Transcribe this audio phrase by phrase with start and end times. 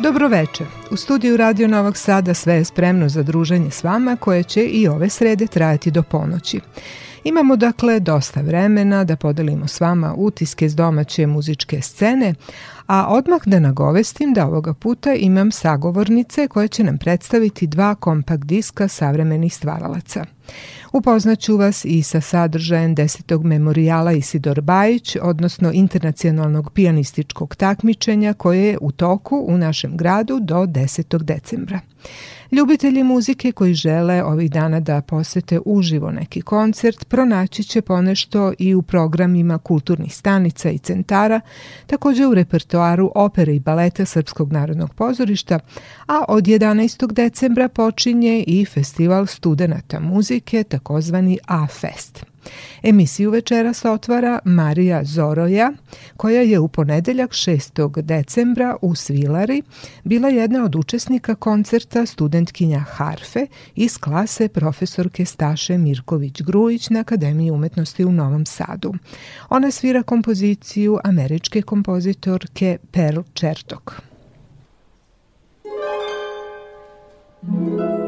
[0.00, 0.64] Dobroveče.
[0.90, 4.88] U studiju Radio Novog Sada sve je spremno za druženje s vama koje će i
[4.88, 6.60] ove srede trajati do ponoći.
[7.24, 12.34] Imamo dakle dosta vremena da podelimo s vama utiske s domaće muzičke scene,
[12.86, 18.44] a odmah da nagovestim da ovoga puta imam sagovornice koje će nam predstaviti dva kompakt
[18.44, 20.24] diska savremenih stvaralaca.
[20.92, 28.78] Upoznaću vas i sa sadržajem desetog memorijala Isidor Bajić, odnosno internacionalnog pijanističkog takmičenja koje je
[28.80, 31.22] u toku u našem gradu do 10.
[31.22, 31.80] decembra.
[32.52, 38.74] Ljubitelji muzike koji žele ovih dana da posete uživo neki koncert pronaći će ponešto i
[38.74, 41.40] u programima kulturnih stanica i centara,
[41.86, 45.58] takođe u repertoaru opere i baleta Srpskog narodnog pozorišta,
[46.06, 47.12] a od 11.
[47.12, 52.24] decembra počinje i festival studenta muzike, takozvani A-Fest.
[52.82, 55.72] Emisiju večeras otvara Marija Zoroja,
[56.16, 58.02] koja je u ponedeljak 6.
[58.02, 59.62] decembra u Svilari
[60.04, 68.04] bila jedna od učesnika koncerta studentkinja Harfe iz klase profesorke Staše Mirković-Grujić na Akademiji umetnosti
[68.04, 68.94] u Novom Sadu.
[69.48, 74.08] Ona svira kompoziciju američke kompozitorke Pearl Čertok.
[77.40, 78.07] Thank you.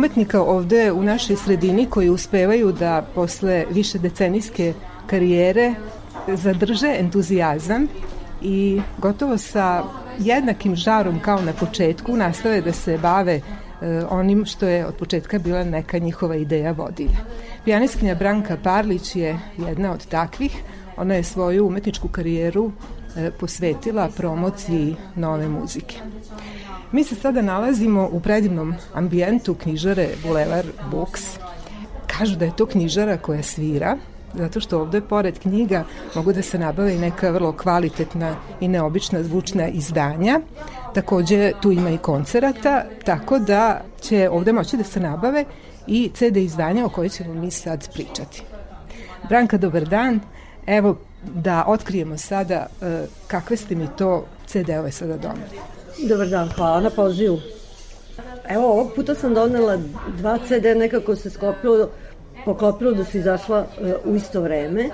[0.00, 4.72] Umetnika ovde u našoj sredini koji uspevaju da posle više decenijske
[5.06, 5.74] karijere
[6.28, 7.86] zadrže entuzijazam
[8.42, 9.84] i gotovo sa
[10.18, 13.42] jednakim žarom kao na početku nastave da se bave e,
[14.10, 17.20] onim što je od početka bila neka njihova ideja vodilja.
[17.64, 20.62] Pijanistkinja Branka Parlić je jedna od takvih.
[20.96, 22.72] Ona je svoju umetničku karijeru
[23.16, 25.96] e, posvetila promociji nove muzike.
[26.92, 31.20] Mi se sada nalazimo u predivnom ambijentu knjižare Boulevard Books.
[32.06, 33.96] Kažu da je to knjižara koja svira,
[34.34, 35.84] zato što ovde pored knjiga
[36.14, 40.40] mogu da se nabave i neka vrlo kvalitetna i neobična zvučna izdanja.
[40.94, 45.44] Takođe tu ima i koncerata, tako da će ovde moći da se nabave
[45.86, 48.42] i CD izdanja o kojoj ćemo mi sad pričati.
[49.28, 50.20] Branka, dobar dan.
[50.66, 50.96] Evo
[51.34, 52.86] da otkrijemo sada uh,
[53.26, 55.79] kakve ste mi to CD-ove sada doneli.
[56.08, 57.40] Dobar dan, hvala na pozivu.
[58.48, 59.76] Evo, ovog puta sam donela
[60.18, 61.90] dva CD, nekako se sklopilo,
[62.44, 64.90] poklopilo da su izašla uh, u isto vreme.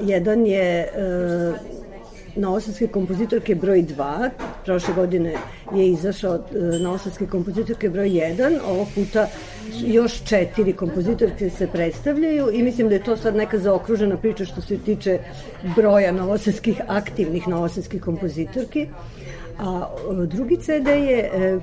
[0.00, 1.54] jedan je uh,
[2.36, 4.30] novosadske kompozitorke broj 2.
[4.64, 5.34] Prošle godine
[5.74, 6.38] je izašao
[6.80, 8.58] novosadske kompozitorke broj 1.
[8.66, 9.26] Ovog puta
[9.86, 14.60] još četiri kompozitorke se predstavljaju i mislim da je to sad neka zaokružena priča što
[14.60, 15.18] se tiče
[15.76, 18.86] broja novosadskih, aktivnih novosadskih kompozitorki.
[19.62, 19.86] A
[20.26, 21.58] drugi CD je e,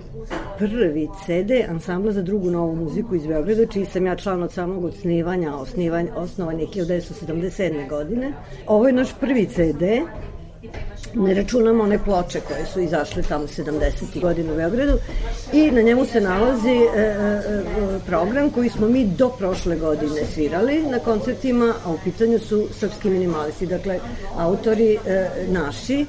[0.58, 4.84] prvi CD ansambla za drugu novu muziku iz Beograda, čiji sam ja član od samog
[4.84, 7.90] osnivanja, osnivanja osnovan je 1977.
[7.90, 8.34] godine.
[8.68, 9.84] Ovo je naš prvi CD,
[11.14, 14.22] ne računamo one ploče koje su izašle tamo 70.
[14.22, 14.98] godina u Beogradu
[15.54, 17.64] i na njemu se nalazi e, e, e,
[18.06, 23.10] program koji smo mi do prošle godine svirali na koncertima, a u pitanju su srpski
[23.10, 24.00] minimalisti, dakle
[24.38, 26.06] autori e, naši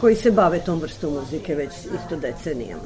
[0.00, 2.82] koji se bave tom vrstom muzike već isto decenijama.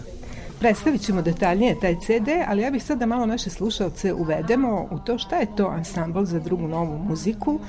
[0.61, 4.99] Predstavit ćemo detaljnije taj CD, ali ja bih sad da malo naše slušalce uvedemo u
[4.99, 7.61] to šta je to ansambl za drugu novu muziku,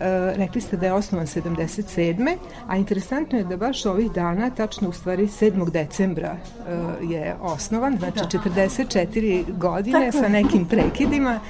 [0.00, 2.36] E, rekli ste da je osnovan 77.
[2.66, 5.70] A interesantno je da baš ovih dana, tačno u stvari 7.
[5.70, 9.52] decembra e, je osnovan, znači 44 da.
[9.52, 11.40] godine sa nekim prekidima.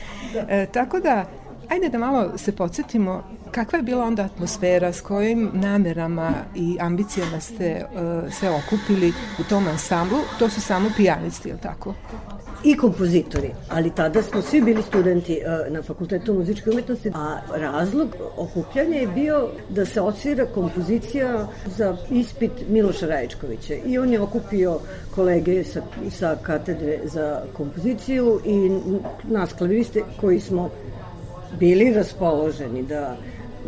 [0.49, 1.25] E, tako da,
[1.71, 7.41] ajde da malo se podsjetimo kakva je bila onda atmosfera, s kojim namerama i ambicijama
[7.41, 11.95] ste uh, se okupili u tom ansamblu, to su samo pijanisti, je li tako?
[12.65, 18.09] i kompozitori, ali tada smo svi bili studenti uh, na Fakultetu muzičke umetnosti, a razlog
[18.37, 24.81] okupljanja je bio da se odsvira kompozicija za ispit Miloša Rajičkovića i on je okupio
[25.15, 28.71] kolege sa, sa katedre za kompoziciju i
[29.25, 30.71] nas klaviriste koji smo
[31.59, 33.17] bili raspoloženi da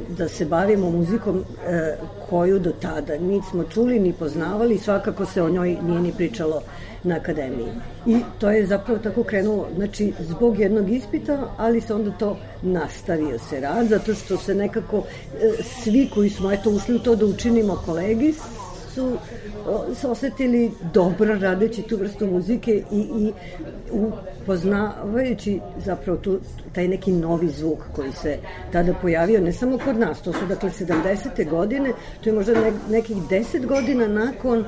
[0.09, 1.97] da se bavimo muzikom e,
[2.31, 6.63] koju do tada nismo čuli ni poznavali, svakako se o njoj nije ni pričalo
[7.05, 7.69] na akademiji.
[8.07, 13.39] I to je zapravo tako krenulo, znači zbog jednog ispita, ali se onda to nastavio
[13.39, 17.27] se rad, zato što se nekako e, svi koji smo eto ušli u to da
[17.27, 18.35] učinimo kolegi
[18.95, 19.13] su
[19.95, 23.33] se osetili dobro radeći tu vrstu muzike i, i
[23.93, 26.39] upoznavajući zapravo tu,
[26.73, 28.39] taj neki novi zvuk koji se
[28.73, 31.51] tada pojavio, ne samo kod nas, to su dakle 70.
[31.51, 34.65] godine, to je možda ne, nekih 10 godina nakon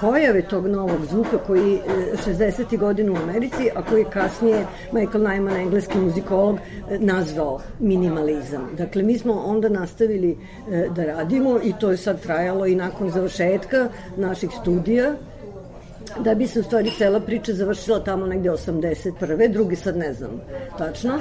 [0.00, 1.78] pojave tog novog zvuka koji
[2.26, 2.74] 60.
[2.74, 6.58] E, godina u Americi, a koji je kasnije Michael Nyman, engleski muzikolog,
[6.90, 8.68] e, nazvao minimalizam.
[8.76, 10.38] Dakle, mi smo onda nastavili
[10.70, 15.14] e, da radimo i to je sad trajalo i nakon završetka naših studija,
[16.18, 19.52] da bi se u stvari cela priča završila tamo negde 81.
[19.52, 20.30] drugi sad ne znam
[20.78, 21.18] tačno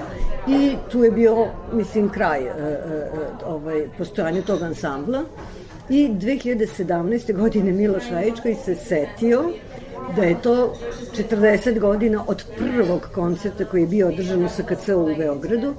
[0.47, 3.09] i tu je bio mislim kraj e, e,
[3.45, 5.23] ovaj, postojanja tog ansambla
[5.89, 7.37] i 2017.
[7.37, 9.43] godine Miloš Rajičkoj se setio
[10.15, 10.73] da je to
[11.31, 15.73] 40 godina od prvog koncerta koji je bio održan u SKC u Beogradu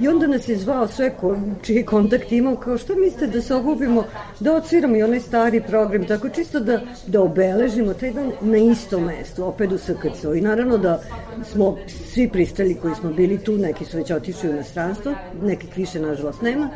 [0.00, 3.54] I onda nas je zvao sve ko, čiji kontakt imao, kao što mislite da se
[3.54, 4.04] okupimo,
[4.40, 9.04] da odsviramo i onaj stari program, tako čisto da, da obeležimo taj dan na istom
[9.04, 10.24] mestu, opet u SKC.
[10.36, 11.00] I naravno da
[11.44, 15.12] smo svi pristali koji smo bili tu, neki su već otišli u inostranstvo,
[15.42, 16.70] nekih više nažalost nema,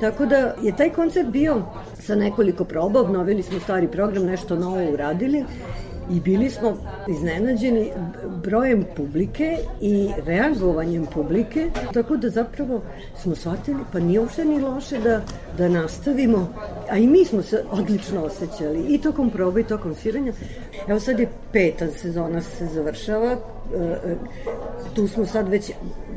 [0.00, 1.62] Tako da je taj koncert bio
[2.00, 5.44] sa nekoliko proba, obnovili smo stari program, nešto novo uradili
[6.10, 6.76] i bili smo
[7.08, 7.90] iznenađeni
[8.42, 12.82] brojem publike i reagovanjem publike, tako da zapravo
[13.22, 15.20] smo shvatili, pa nije uopšte ni loše da,
[15.58, 16.48] da nastavimo,
[16.90, 20.32] a i mi smo se odlično osjećali i tokom proba i tokom sviranja.
[20.88, 23.36] Evo sad je peta sezona se završava, e,
[23.78, 24.16] e,
[24.94, 25.72] tu smo sad već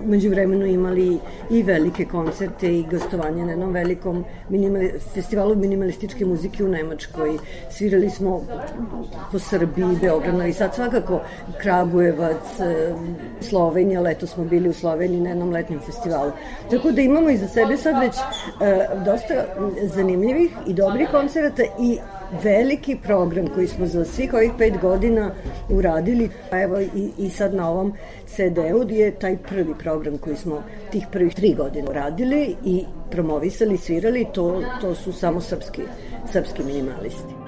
[0.06, 1.18] među vremenu imali
[1.50, 7.38] i velike koncerte i gostovanje na jednom velikom minimali, festivalu minimalističke muzike u Nemačkoj.
[7.72, 8.42] Svirali smo
[9.32, 11.22] po Srbiji, Beogradu i sad svakako
[11.62, 12.94] Kragujevac, e,
[13.42, 16.32] Slovenija, leto smo bili u Sloveniji na jednom letnjem festivalu.
[16.72, 18.16] Tako da imamo iza sebe sad već
[19.06, 19.46] dosta
[19.96, 21.98] zanimljivih i dobrih koncerata i
[22.44, 25.32] veliki program koji smo za svih ovih pet godina
[25.70, 27.94] uradili, a evo i, i sad na ovom
[28.26, 34.28] CD-u je taj prvi program koji smo tih prvih tri godine uradili i promovisali, svirali,
[34.34, 35.82] to, to su samo srpski,
[36.32, 37.39] srpski minimalisti.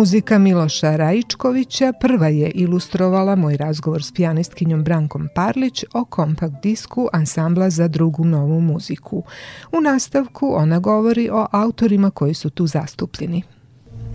[0.00, 7.08] Muzika Miloša Rajičkovića prva je ilustrovala moj razgovor s pijanistkinjom Brankom Parlić o kompakt disku
[7.12, 9.22] ansambla za drugu novu muziku.
[9.72, 13.42] U nastavku ona govori o autorima koji su tu zastupljeni.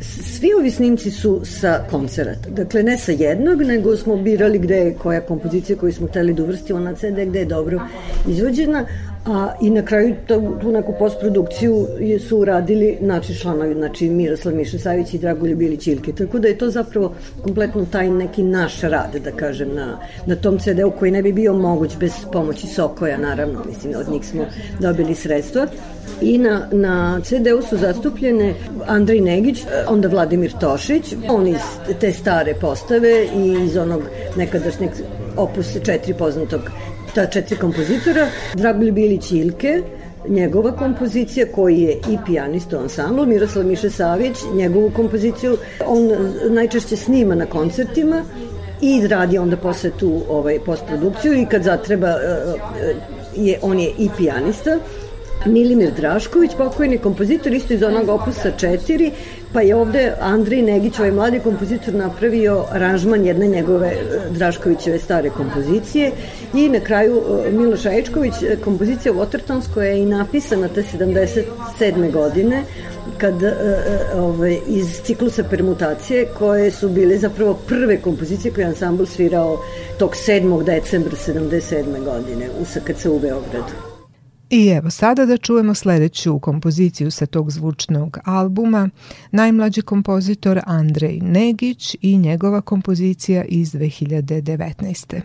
[0.02, 2.50] Svi ovi snimci su sa koncerata.
[2.50, 6.44] Dakle, ne sa jednog, nego smo birali gde je koja kompozicija koju smo hteli da
[6.44, 7.82] uvrstimo na CD, gde je dobro
[8.28, 8.86] izvođena,
[9.26, 11.88] A, I na kraju tu, tu neku postprodukciju
[12.30, 16.12] su uradili naši članovi, znači Miroslav Mišesavić i Dragoljub Bilić Ilke.
[16.12, 17.14] Tako da je to zapravo
[17.44, 21.54] kompletno taj neki naš rad, da kažem, na, na tom CD-u koji ne bi bio
[21.54, 23.64] moguć bez pomoći Sokoja, naravno.
[23.68, 24.46] Mislim, od njih smo
[24.80, 25.68] dobili sredstva.
[26.22, 28.54] I na, na CD-u su zastupljene
[28.88, 31.62] Andrej Negić, onda Vladimir Tošić, on iz
[32.00, 34.02] te stare postave i iz onog
[34.38, 34.90] nekadašnjeg
[35.38, 36.62] opus četiri poznatog
[37.16, 39.82] ta četiri kompozitora, Dragulj Bilić Ilke,
[40.28, 45.58] njegova kompozicija koji je i pijanist u ansamblu, Miroslav Miše Savić, njegovu kompoziciju.
[45.88, 46.10] On
[46.50, 48.24] najčešće snima na koncertima
[48.82, 52.96] i radi onda posle tu ovaj, postprodukciju i kad zatreba eh, eh,
[53.36, 54.80] je, on je i pijanista
[55.46, 59.12] Milimir Drašković, pokojni kompozitor, isto iz onog opusa 4,
[59.54, 63.96] pa je ovde Andrej Negić, ovaj mladi kompozitor, napravio aranžman jedne njegove e,
[64.32, 66.12] Draškovićeve stare kompozicije
[66.54, 72.12] i na kraju e, Miloš Aječković, e, kompozicija Watertons koja je i napisana te 77.
[72.12, 72.64] godine,
[73.18, 73.36] kad
[74.16, 79.60] ovaj, iz ciklusa permutacije koje su bile zapravo prve kompozicije koje je ansambl svirao
[79.98, 80.64] tog 7.
[80.64, 82.04] decembra 77.
[82.04, 83.85] godine u SKC u Beogradu.
[84.50, 88.90] I evo sada da čujemo sledeću kompoziciju sa tog zvučnog albuma,
[89.32, 95.22] najmlađi kompozitor Andrej Negić i njegova kompozicija iz 2019.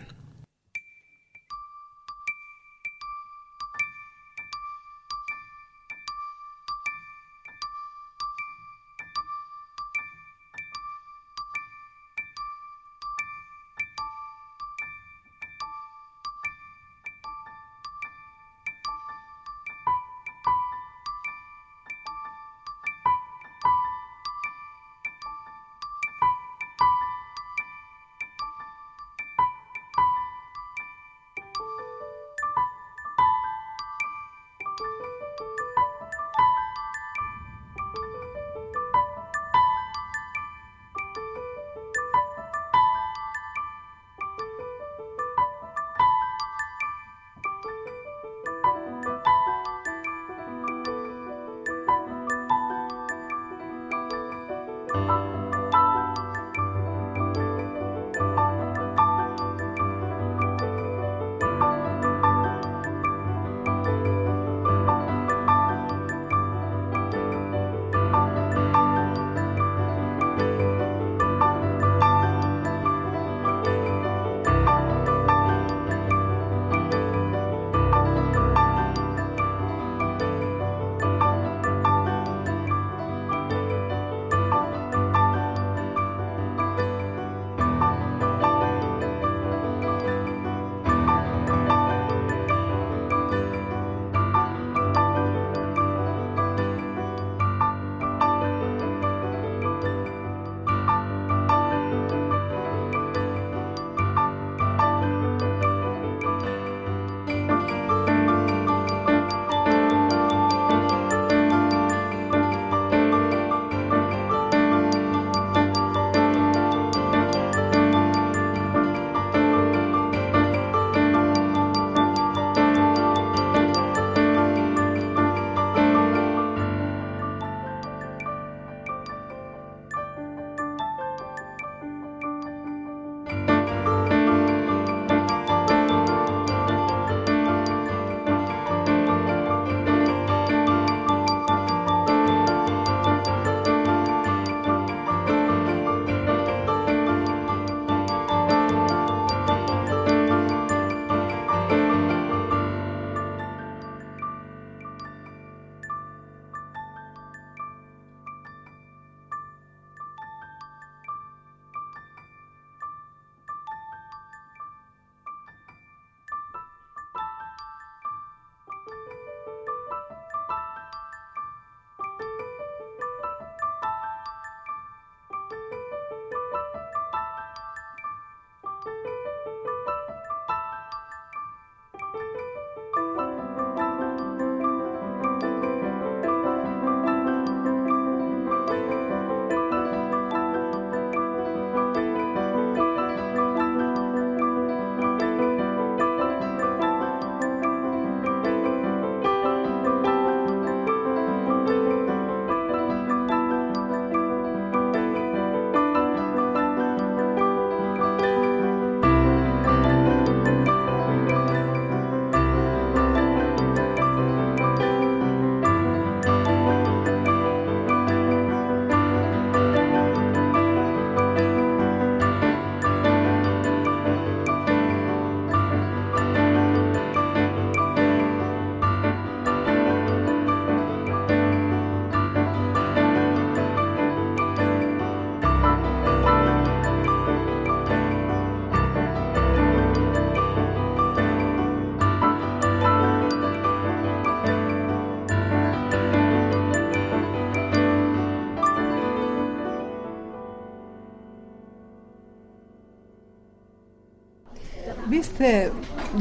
[255.41, 255.69] Vi ste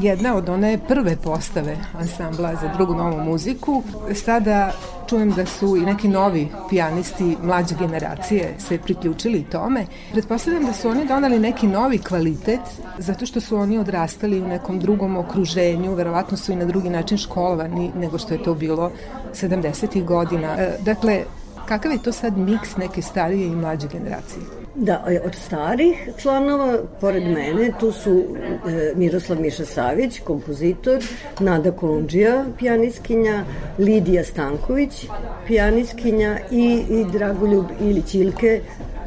[0.01, 3.83] jedna od one prve postave ansambla za drugu novu muziku.
[4.15, 4.73] Sada
[5.09, 9.87] čujem da su i neki novi pijanisti mlađe generacije se priključili tome.
[10.13, 12.61] Pretpostavljam da su oni donali neki novi kvalitet
[12.99, 17.19] zato što su oni odrastali u nekom drugom okruženju, verovatno su i na drugi način
[17.19, 18.93] školovani nego što je to bilo
[19.35, 20.05] 70.
[20.05, 20.49] godina.
[20.59, 21.23] E, dakle,
[21.67, 24.60] kakav je to sad miks neke starije i mlađe generacije?
[24.75, 28.25] Da, e, od starih članova, pored mene, tu su
[28.69, 31.05] e, Miroslav Miša Savić, kompozitor,
[31.41, 33.45] Nada Kolundžija, pijaniskinja,
[33.79, 35.07] Lidija Stanković,
[35.47, 38.61] pijaniskinja i, i Dragoljub Ilić Ilke,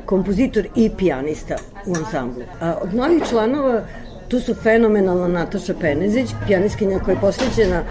[0.06, 2.44] kompozitor i pijanista u ansamblu.
[2.62, 3.82] A od novih članova
[4.28, 7.84] tu su fenomenalna Nataša Penezić, pijaniskinja koja je posvećena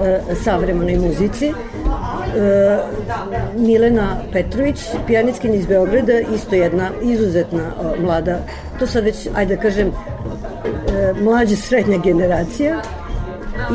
[0.00, 1.52] e, savremenoj muzici,
[3.56, 8.38] Milena Petrović, pijaniskinja iz Beograda, isto jedna izuzetna e, mlada,
[8.78, 9.92] to sad već, ajde da kažem, e,
[11.20, 12.82] mlađa srednja generacija,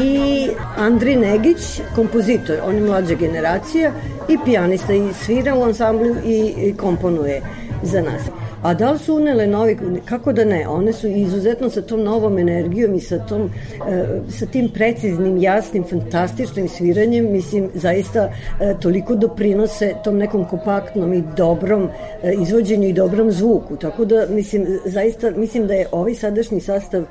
[0.03, 0.47] i
[0.77, 3.91] Andri Negić, kompozitor, on je mlađa generacija
[4.29, 7.41] i pijanista i svira u ansamblu i, i komponuje
[7.83, 8.21] za nas.
[8.61, 12.37] A da li su unele novi, kako da ne, one su izuzetno sa tom novom
[12.37, 13.49] energijom i sa, tom,
[13.89, 21.13] e, sa tim preciznim, jasnim, fantastičnim sviranjem, mislim, zaista e, toliko doprinose tom nekom kompaktnom
[21.13, 21.89] i dobrom
[22.23, 23.77] e, izvođenju i dobrom zvuku.
[23.77, 27.03] Tako da, mislim, zaista, mislim da je ovaj sadašnji sastav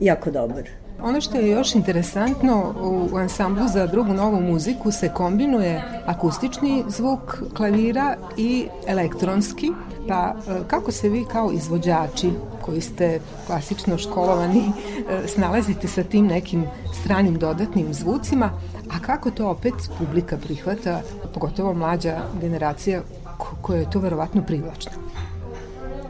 [0.00, 0.77] jako dobar.
[1.02, 2.74] Ono što je još interesantno
[3.12, 9.70] u ansamblu za drugu novu muziku se kombinuje akustični zvuk klavira i elektronski.
[10.08, 12.30] Pa e, kako se vi kao izvođači
[12.62, 16.64] koji ste klasično školovani e, snalazite sa tim nekim
[17.02, 18.50] stranim dodatnim zvucima,
[18.90, 21.00] a kako to opet publika prihvata,
[21.34, 23.02] pogotovo mlađa generacija
[23.62, 24.92] koja je to verovatno privlačna?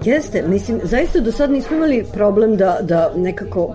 [0.04, 3.74] Jeste, mislim, zaista do sad nismo imali problem da, da nekako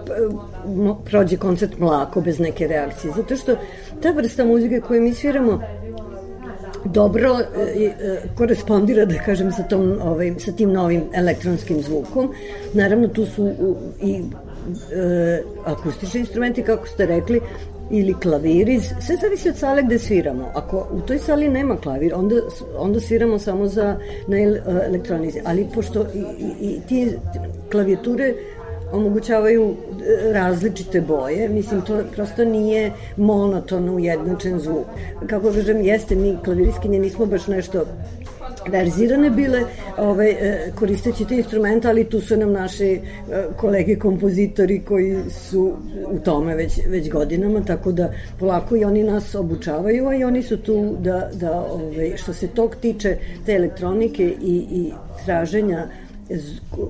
[1.06, 3.56] prođe koncert mlako bez neke reakcije, zato što
[4.02, 5.60] ta vrsta muzike koju mi sviramo
[6.86, 12.34] dobro e, e, korespondira, da kažem, sa, tom, ovaj, sa tim novim elektronskim zvukom.
[12.74, 13.52] Naravno, tu su
[14.02, 14.22] i
[14.92, 17.42] e, akustični instrumenti, kako ste rekli,
[17.92, 20.52] ili klaviriz, sve zavisi od sale gde sviramo.
[20.56, 22.36] Ako u toj sali nema klavir, onda,
[22.78, 23.98] onda sviramo samo za,
[24.28, 24.38] na
[24.88, 25.40] elektronizi.
[25.46, 27.12] Ali pošto i, i, i ti
[27.72, 28.34] klavijature
[28.94, 34.86] omogućavaju e, različite boje, mislim to prosto nije monotono ujednačen zvuk.
[35.28, 37.86] Kako kažem, jeste mi klaviriskinje nismo baš nešto
[38.70, 39.64] verzirane bile
[39.98, 43.00] ovaj, e, koristeći te instrumente, ali tu su nam naši e,
[43.58, 45.74] kolege kompozitori koji su
[46.12, 50.44] u tome već, već godinama, tako da polako i oni nas obučavaju, a i oni
[50.44, 54.92] su tu da, da ovaj, što se tog tiče te elektronike i, i
[55.26, 55.88] traženja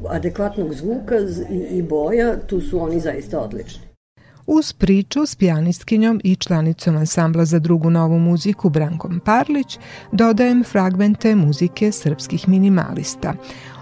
[0.09, 1.15] adekvatnog zvuka
[1.69, 3.81] i, boja, tu su oni zaista odlični.
[4.47, 9.79] Uz priču s pijanistkinjom i članicom ansambla za drugu novu muziku Brankom Parlić
[10.11, 13.33] dodajem fragmente muzike srpskih minimalista.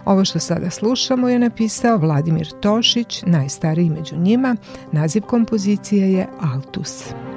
[0.05, 4.55] Ovo što sada slušamo je napisao Vladimir Tošić, najstariji među njima.
[4.91, 7.03] Naziv kompozicije je Altus.
[7.11, 7.31] Altus.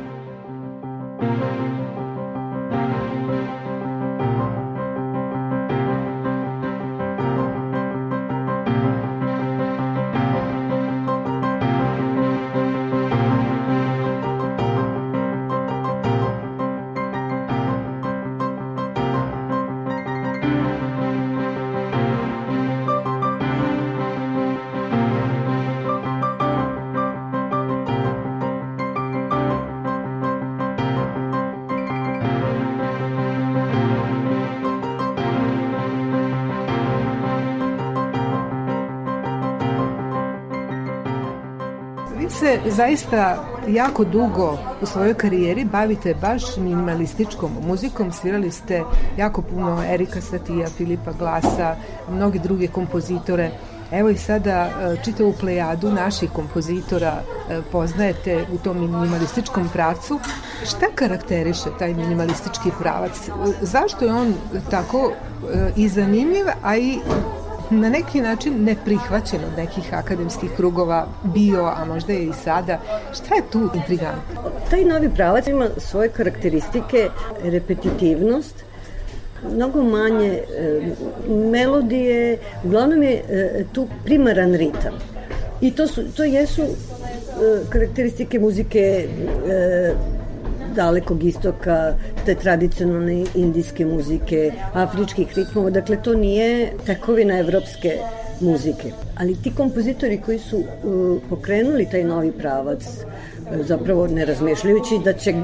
[42.75, 48.13] Zaista jako dugo u svojoj karijeri bavite baš minimalističkom muzikom.
[48.13, 48.83] Svirali ste
[49.17, 51.77] jako puno Erika Satija, Filipa Glasa,
[52.11, 53.51] mnogi druge kompozitore.
[53.93, 60.21] Evo i sada e, čitavu plejadu naših kompozitora e, poznajete u tom minimalističkom pravcu.
[60.67, 63.31] Šta karakteriše taj minimalistički pravac?
[63.61, 64.35] Zašto je on
[64.71, 66.99] tako e, i zanimljiv, a i
[67.71, 72.81] na neki način neprihvaćen od nekih akademskih krugova bio, a možda je i sada.
[73.13, 74.41] Šta je tu intrigantno?
[74.71, 77.09] Taj novi pravac ima svoje karakteristike,
[77.43, 78.65] repetitivnost,
[79.55, 80.81] mnogo manje e,
[81.29, 84.95] melodije, uglavnom je e, tu primaran ritam.
[85.61, 86.67] I to, su, to jesu e,
[87.71, 89.09] karakteristike muzike
[89.49, 89.95] e,
[90.75, 91.95] dalekog istoka,
[92.27, 97.99] te tradicionalne indijske muzike, afričkih ritmova, dakle to nije tekovina evropske
[98.41, 98.93] muzike.
[99.17, 105.13] Ali ti kompozitori koji su uh, pokrenuli taj novi pravac, uh, zapravo ne razmišljajući da
[105.13, 105.35] će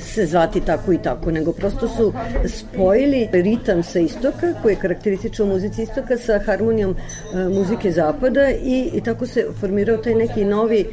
[0.00, 2.12] se zvati tako i tako, nego prosto su
[2.46, 8.90] spojili ritam sa istoka, koji je karakterističan muzici istoka, sa harmonijom e, muzike zapada i,
[8.94, 10.86] i tako se formirao taj neki novi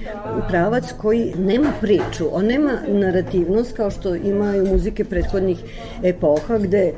[0.47, 5.57] pravac koji nema priču, on nema narativnost kao što imaju muzike prethodnih
[6.03, 6.93] epoha gde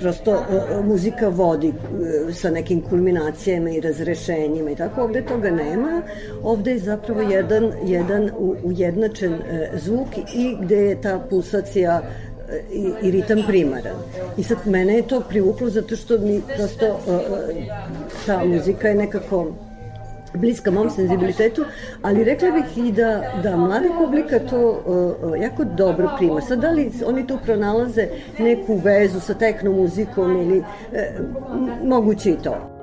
[0.00, 6.02] prosto uh, muzika vodi uh, sa nekim kulminacijama i razrešenjima i tako, ovde toga nema,
[6.42, 8.30] ovde je zapravo jedan, jedan
[8.62, 9.38] ujednačen
[9.74, 12.02] zvuk i gde je ta pulsacija
[12.72, 13.96] i, i ritam primaran.
[14.38, 17.00] I sad mene je to privuklo zato što mi prosto
[18.26, 19.52] ta muzika je nekako
[20.36, 21.64] bliska mom senzibilitetu,
[22.02, 26.40] ali rekla bih i da, da mlada publika to uh, jako dobro prima.
[26.40, 30.64] Sad, da li oni tu pronalaze neku vezu sa tehnomuzikom ili uh,
[31.84, 32.75] moguće i to.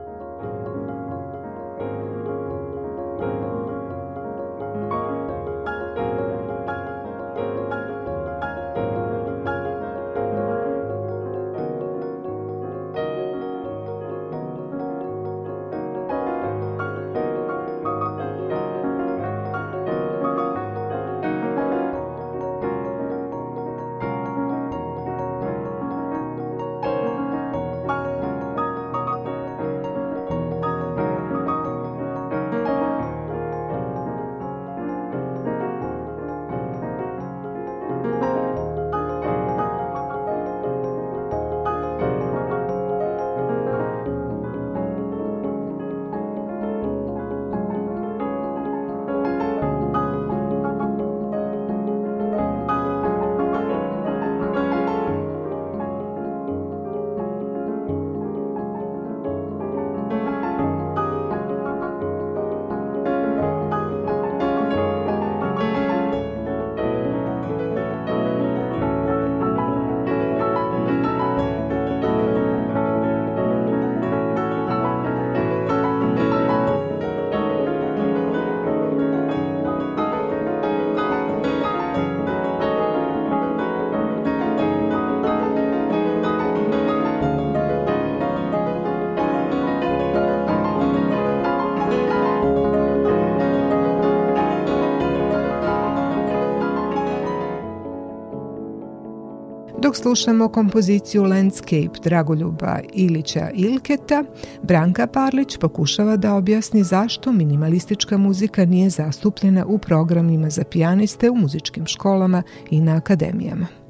[100.04, 104.24] Slušamo kompoziciju Landscape Dragoljuba Ilića Ilketa,
[104.64, 111.36] Branka Parlić pokušava da objasni zašto minimalistička muzika nije zastupljena u programima za pijaniste u
[111.36, 113.83] muzičkim školama i na akademijama.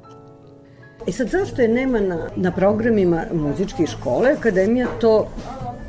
[1.06, 4.32] E sad, zašto je nema na, na programima muzičkih škole?
[4.32, 5.28] Akademija to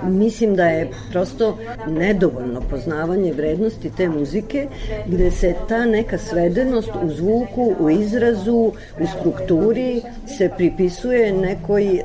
[0.04, 4.68] Mislim da je prosto nedovoljno poznavanje vrednosti te muzike
[5.06, 10.02] gde se ta neka svedenost u zvuku, u izrazu, u strukturi
[10.38, 12.04] se pripisuje nekoj, e,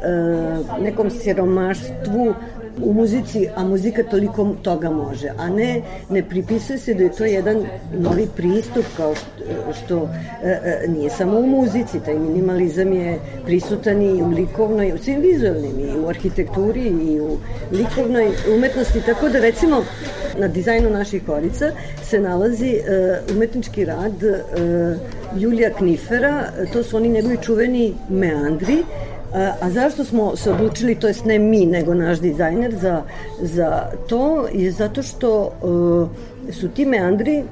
[0.80, 2.34] nekom siromaštvu
[2.82, 7.24] u muzici, a muzika toliko toga može, a ne, ne pripisuje se da je to
[7.24, 7.66] jedan
[7.98, 9.28] novi pristup kao što,
[9.72, 10.08] što
[10.42, 15.20] e, e, nije samo u muzici, taj minimalizam je prisutan i u likovnoj, u svim
[15.20, 17.38] vizualnim, i u arhitekturi, i u
[17.72, 19.84] likovnoj umetnosti, tako da recimo
[20.38, 24.12] na dizajnu naših korica se nalazi uh, umetnički rad
[25.36, 28.84] Julija Knifera, to su oni njegovi čuveni meandri,
[29.32, 33.02] A zašto smo se odlučili, to jest ne mi, nego naš dizajner za,
[33.42, 36.08] za to, je zato što uh,
[36.54, 37.44] su ti meandri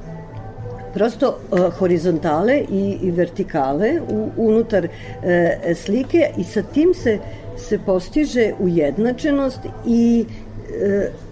[0.94, 7.18] prosto uh, horizontale i, i vertikale u, unutar uh, slike i sa tim se,
[7.56, 10.24] se postiže ujednačenost i,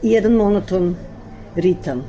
[0.02, 0.96] i jedan monoton
[1.56, 2.02] ritam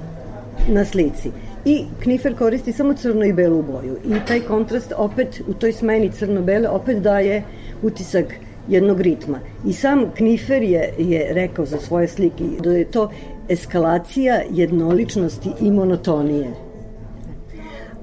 [0.68, 1.32] na slici.
[1.66, 6.12] I Knifer koristi samo crno i belu boju i taj kontrast opet u toj smeni
[6.12, 8.26] crno-bele opet daje uh, utisak
[8.68, 9.40] jednog ritma.
[9.66, 13.12] I sam Knifer je, je rekao za svoje slike da je to
[13.50, 16.48] eskalacija jednoličnosti i monotonije.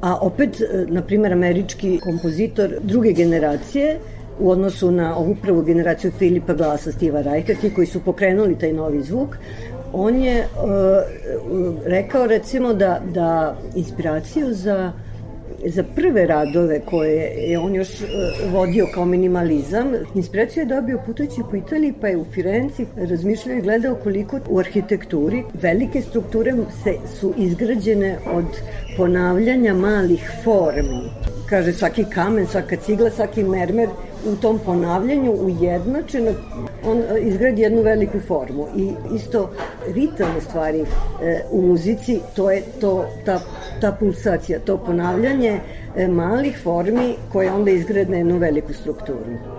[0.01, 3.99] A opet, e, na primer, američki kompozitor druge generacije
[4.39, 8.73] u odnosu na ovu prvu generaciju Filipa Glasa, Stiva Rajka, ti koji su pokrenuli taj
[8.73, 9.37] novi zvuk,
[9.93, 10.71] on je uh,
[11.87, 14.93] rekao recimo da, da inspiraciju za
[15.65, 18.05] za prve radove koje je on još e,
[18.51, 23.63] vodio kao minimalizam, inspiraciju je dobio putujući po Italiji, pa je u Firenci razmišljao i
[23.63, 26.53] gledao koliko u arhitekturi velike strukture
[26.85, 28.45] se, su izgrađene od
[28.97, 33.89] ponavljanja malih formi kaže svaki kamen, svaka cigla, svaki mermer
[34.27, 36.31] u tom ponavljanju ujednačeno
[36.87, 39.51] on e, izgradi jednu veliku formu i isto
[39.95, 40.81] ritam u stvari
[41.23, 43.41] e, u muzici to je to ta,
[43.81, 45.61] ta pulsacija, to ponavljanje
[45.97, 49.54] e, malih formi koje onda izgrade jednu veliku strukturu.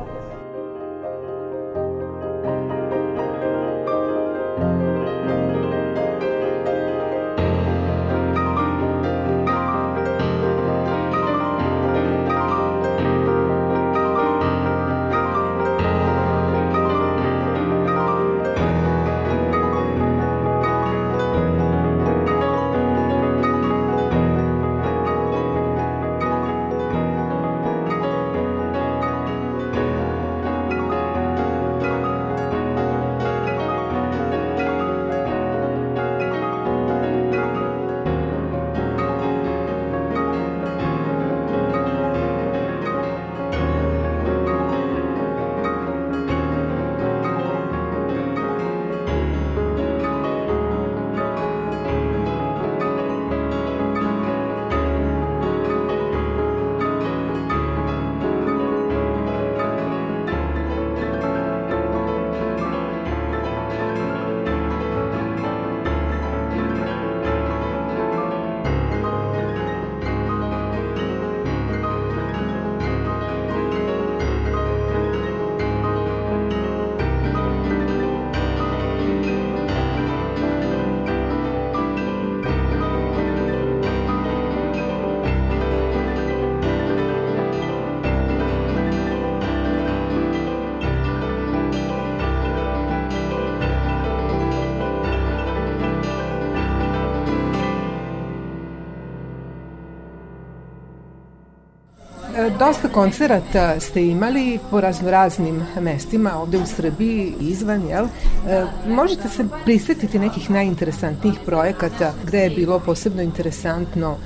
[102.50, 108.06] Dosta koncerata ste imali po raznoraznim mestima ovde u Srbiji i izvan, jel?
[108.06, 114.18] E, možete se prisetiti nekih najinteresantnijih projekata gde je bilo posebno interesantno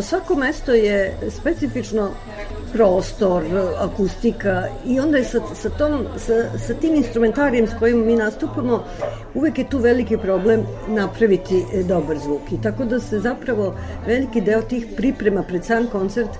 [0.00, 2.10] Svako mesto je specifično
[2.72, 3.44] prostor,
[3.78, 8.84] akustika i onda je sa, sa, tom, sa, sa tim instrumentarijem s kojim mi nastupamo
[9.34, 13.74] uvek je tu veliki problem napraviti e, dobar zvuk i tako da se zapravo
[14.06, 16.30] veliki deo tih priprema pred sam koncert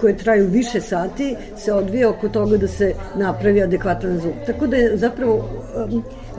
[0.00, 4.34] koje traju više sati se odvija oko toga da se napravi adekvatan zvuk.
[4.46, 5.48] Tako da je zapravo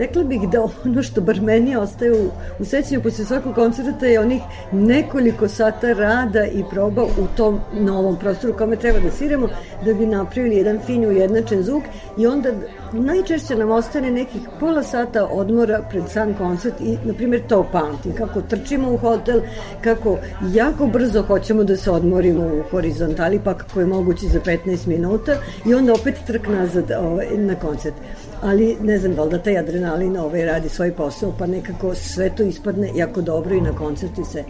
[0.01, 4.19] rekla bih da ono što bar meni ostaje u, u sećanju posle svakog koncerta je
[4.19, 9.47] onih nekoliko sata rada i proba u tom novom prostoru kome treba da sviramo
[9.85, 11.83] da bi napravili jedan fin ujednačen zvuk
[12.17, 12.49] i onda
[12.93, 18.13] najčešće nam ostane nekih pola sata odmora pred sam koncert i, na primjer, to pamtim,
[18.15, 19.41] kako trčimo u hotel,
[19.81, 20.17] kako
[20.53, 25.35] jako brzo hoćemo da se odmorimo u horizontali, pa kako je moguće za 15 minuta
[25.65, 27.95] i onda opet trk nazad ovaj, na koncert
[28.41, 32.91] ali ne znam, valjda taj adrenalin ovaj, radi svoj posao, pa nekako sve to ispadne
[32.95, 34.43] jako dobro i na koncerti se.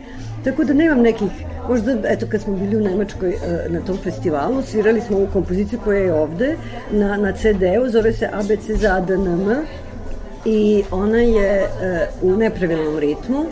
[0.44, 1.32] Tako da nemam nekih,
[1.70, 5.80] možda, eto, kad smo bili u Nemačkoj eh, na tom festivalu, svirali smo ovu kompoziciju
[5.84, 6.56] koja je ovde,
[6.92, 9.50] na, na CD-u, zove se ABC za ADNM,
[10.46, 11.64] i ona je
[12.22, 13.46] uh, u nepravilnom ritmu,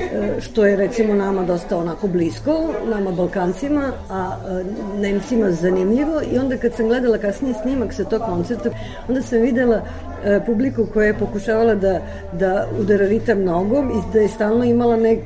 [0.00, 4.64] E, što je recimo nama dosta onako blisko, nama Balkancima, a e,
[5.00, 6.22] Nemcima zanimljivo.
[6.32, 8.70] I onda kad sam gledala kasnije snimak sa tog koncerta,
[9.08, 9.82] onda sam videla
[10.24, 12.00] e, publiku koja je pokušavala da,
[12.32, 15.18] da udara ritam nogom i da je stalno imala nek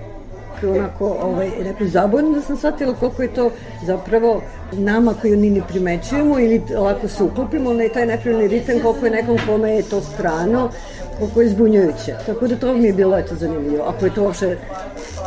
[0.62, 3.50] onako ovaj, neku zabojnu da sam shvatila koliko je to
[3.86, 4.42] zapravo
[4.72, 9.10] nama koji ni ne primećujemo ili lako se uklopimo na taj nepravilni ritam koliko je
[9.10, 10.70] nekom kome je to strano
[11.18, 12.14] koliko je zbunjujuće.
[12.26, 13.84] Tako da to mi je bilo eto zanimljivo.
[13.84, 14.58] Ako je to uopšte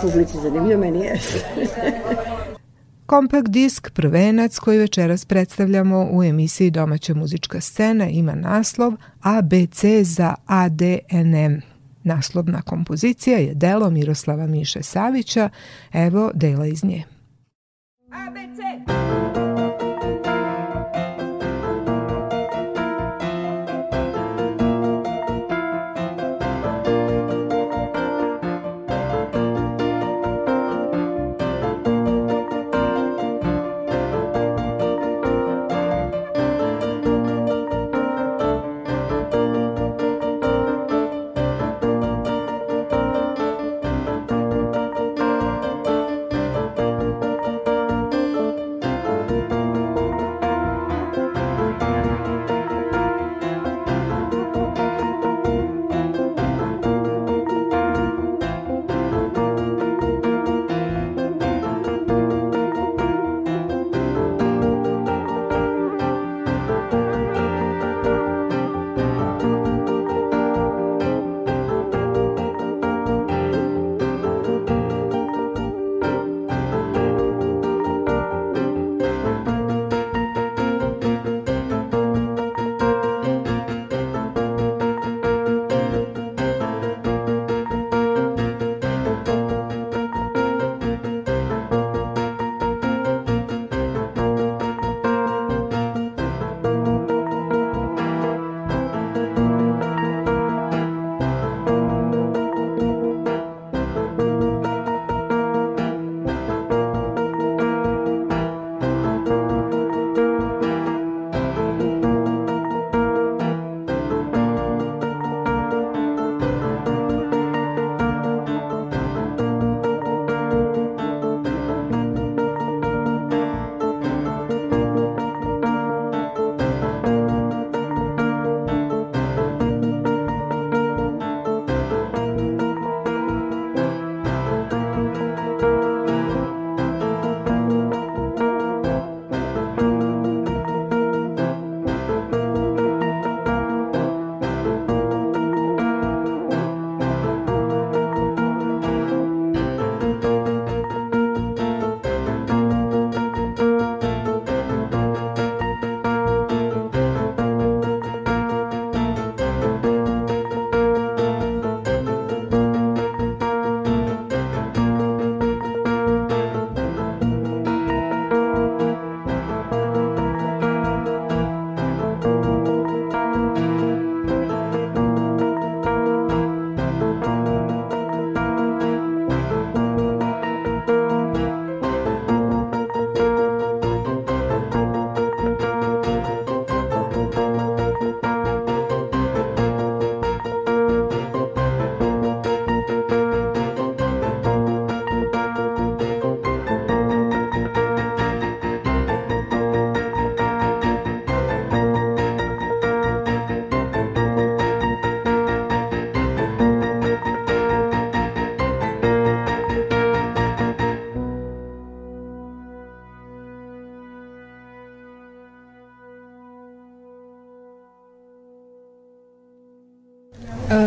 [0.01, 1.19] publici zanimljivo, meni je.
[3.05, 10.35] Kompakt disk Prvenac koji večeras predstavljamo u emisiji Domaća muzička scena ima naslov ABC za
[10.45, 11.68] ADNM.
[12.03, 15.49] Naslovna kompozicija je delo Miroslava Miše Savića,
[15.93, 17.03] evo dela iz nje.
[18.11, 19.28] ABC!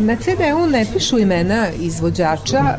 [0.02, 2.78] Na CD-u ne pišu imena izvođača e,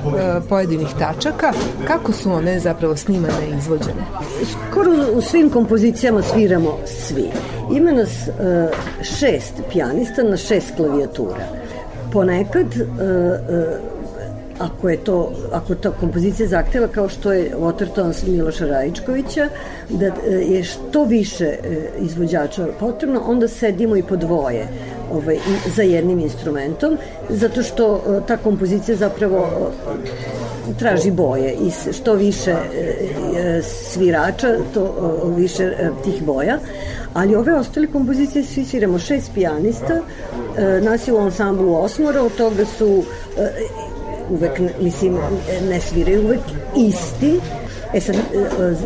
[0.49, 1.53] pojedinih tačaka.
[1.88, 4.03] Kako su one zapravo snimane i izvođene?
[4.51, 7.26] Skoro u svim kompozicijama sviramo svi.
[7.76, 8.32] Ima nas e,
[9.03, 11.45] šest pijanista na šest klavijatura.
[12.11, 12.67] Ponekad
[14.59, 19.49] ako je to, ako ta kompozicija zahteva kao što je Watertones Miloša Rajičkovića,
[19.89, 21.55] da je što više
[21.99, 24.67] izvođača potrebno, onda sedimo i po dvoje
[25.11, 25.38] ovaj,
[25.76, 26.97] za jednim instrumentom,
[27.30, 29.47] zato što e, ta kompozicija zapravo
[30.69, 36.59] e, traži boje i što više e, svirača, to više tih boja.
[37.13, 40.01] Ali ove ostale kompozicije svi sviramo šest pijanista,
[40.82, 43.03] nas je u ansamblu osmora, od toga su
[44.30, 45.17] uvek, mislim,
[45.69, 46.39] ne sviraju uvek
[46.78, 47.39] isti,
[47.94, 48.16] E sad,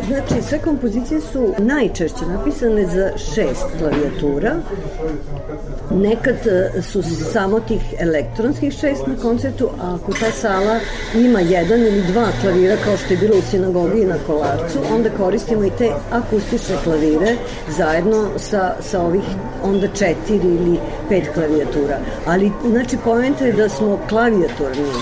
[0.06, 4.54] znači, sve kompozicije su najčešće napisane za šest klavijatura,
[5.90, 7.02] Nekad e, su
[7.32, 10.80] samo tih elektronskih šest na koncertu, a ako ta sala
[11.14, 15.64] ima jedan ili dva klavira, kao što je bilo u sinagogi na Kolarcu, onda koristimo
[15.64, 17.36] i te akustične klavire
[17.68, 19.24] zajedno sa, sa ovih
[19.62, 20.78] onda četiri ili
[21.08, 21.98] pet klavijatura.
[22.26, 24.92] Ali, znači, pojenta je da smo klavijaturni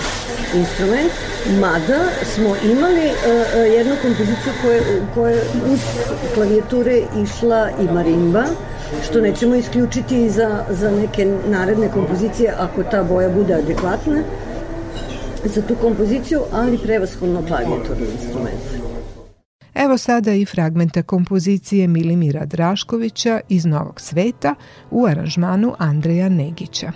[0.55, 1.11] instrument,
[1.61, 4.81] mada smo imali uh, jednu kompoziciju koja,
[5.13, 5.41] koja
[5.73, 5.79] uz
[6.33, 8.43] klavijature išla i marimba,
[9.03, 14.21] što nećemo isključiti za, za neke naredne kompozicije ako ta boja bude adekvatna
[15.43, 18.87] za tu kompoziciju, ali prevashodno klavijaturni instrument.
[19.75, 24.55] Evo sada i fragmenta kompozicije Milimira Draškovića iz Novog sveta
[24.91, 26.91] u aranžmanu Andreja Negića.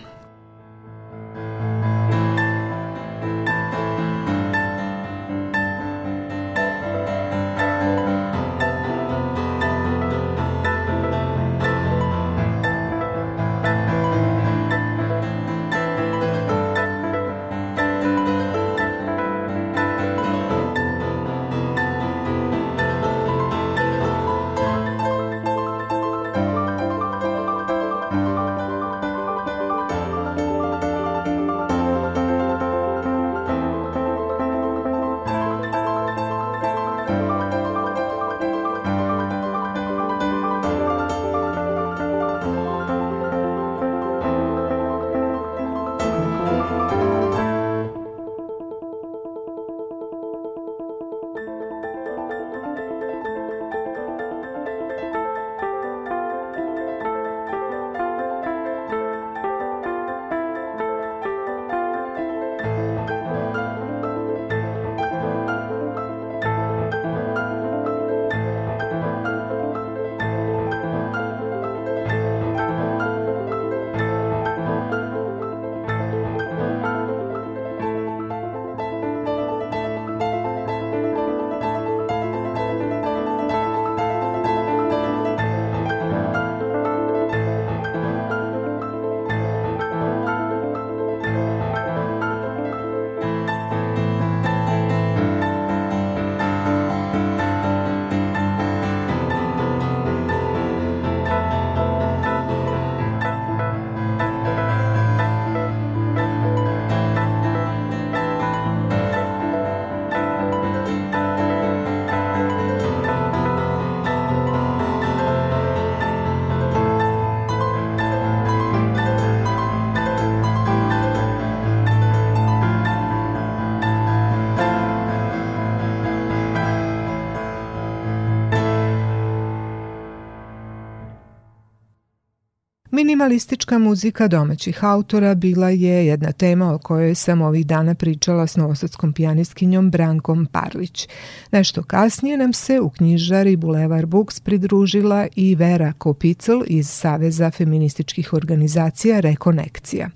[133.12, 138.55] Minimalistička muzika domaćih autora bila je jedna tema o kojoj sam ovih dana pričala s
[138.55, 141.07] novosadskom pijanistkinjom Brankom Parlić.
[141.51, 148.34] Nešto kasnije nam se u knjižari Bulevar Books pridružila i Vera Kopicl iz Saveza feminističkih
[148.34, 150.09] organizacija Rekonekcija.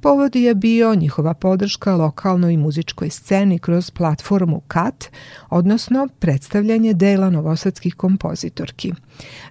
[0.00, 5.10] Povod je bio njihova podrška lokalnoj muzičkoj sceni kroz platformu KAT,
[5.50, 8.92] odnosno predstavljanje dela novosadskih kompozitorki.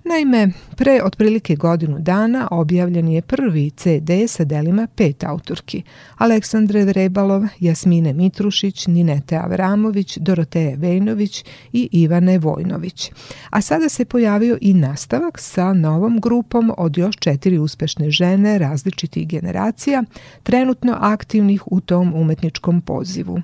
[0.04, 2.48] Naime, pre otprilike godinu dana
[2.88, 5.84] objavljen je prvi CD sa delima pet autorki.
[6.18, 13.12] Aleksandre Vrebalov, Jasmine Mitrušić, Ninete Avramović, Doroteje Vejnović i Ivane Vojnović.
[13.50, 19.28] A sada se pojavio i nastavak sa novom grupom od još četiri uspešne žene različitih
[19.28, 20.04] generacija,
[20.44, 23.42] trenutno aktivnih u tom umetničkom pozivu.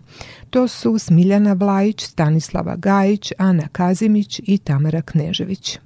[0.50, 5.80] To su Smiljana Vlajić, Stanislava Gajić, Ana Kazimić i Tamara Knežević.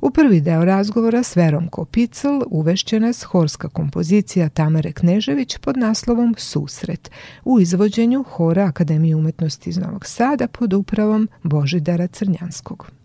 [0.00, 6.34] U prvi deo razgovora s Verom Kopicl uvešće nas horska kompozicija Tamare Knežević pod naslovom
[6.38, 7.10] Susret
[7.44, 12.97] u izvođenju Hora Akademije umetnosti iz Novog Sada pod upravom Božidara Crnjanskog.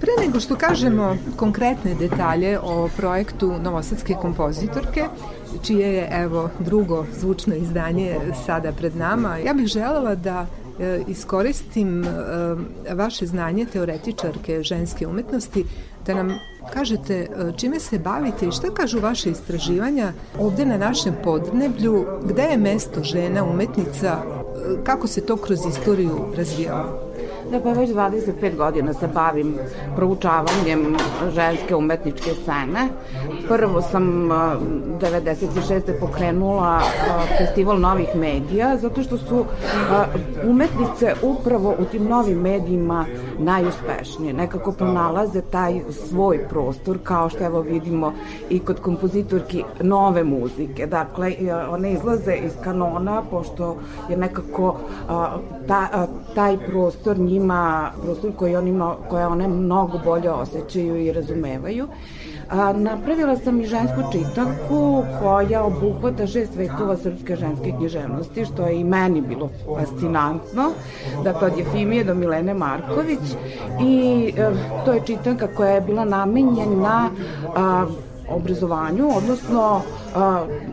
[0.00, 5.04] Pre nego što kažemo konkretne detalje o projektu Novosadske kompozitorke,
[5.62, 8.16] čije je evo drugo zvučno izdanje
[8.46, 10.46] sada pred nama, ja bih želela da
[10.80, 12.08] e, iskoristim e,
[12.94, 15.64] vaše znanje teoretičarke ženske umetnosti
[16.06, 16.38] da nam
[16.72, 17.26] kažete e,
[17.56, 23.02] čime se bavite i šta kažu vaše istraživanja ovde na našem podneblju, gde je mesto
[23.02, 24.22] žena umetnica,
[24.84, 27.03] kako se to kroz istoriju razvijalo?
[27.50, 29.54] Da pa već 25 godina se bavim
[29.96, 30.96] proučavanjem
[31.34, 32.88] ženske umetničke scene.
[33.48, 36.00] Prvo sam 96.
[36.00, 36.80] pokrenula
[37.38, 39.44] festival novih medija, zato što su
[40.44, 43.04] umetnice upravo u tim novim medijima
[43.38, 44.32] najuspešnije.
[44.32, 48.12] Nekako pronalaze taj svoj prostor, kao što evo vidimo
[48.50, 50.86] i kod kompozitorki nove muzike.
[50.86, 51.32] Dakle,
[51.70, 53.76] one izlaze iz kanona, pošto
[54.10, 54.76] je nekako
[55.68, 61.12] ta, taj prostor njima ima prostor koji on ima, koje one mnogo bolje osjećaju i
[61.12, 61.88] razumevaju.
[62.50, 68.80] A, napravila sam i žensku čitanku koja obuhvata šest vekova srpske ženske književnosti, što je
[68.80, 70.70] i meni bilo fascinantno,
[71.24, 73.20] dakle od Jefimije do Milene Marković
[73.82, 74.50] i e,
[74.84, 77.10] to je čitanka koja je bila namenjena
[77.56, 77.86] a,
[78.28, 79.80] obrazovanju, odnosno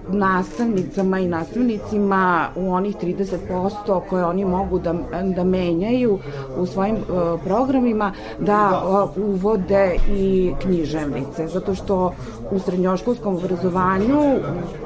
[0.08, 4.94] nastavnicama i nastavnicima u onih 30% koje oni mogu da,
[5.36, 6.20] da menjaju
[6.58, 6.98] u svojim
[7.44, 8.84] programima da
[9.18, 12.14] uvode i književnice, zato što
[12.52, 14.40] u srednjoškolskom obrazovanju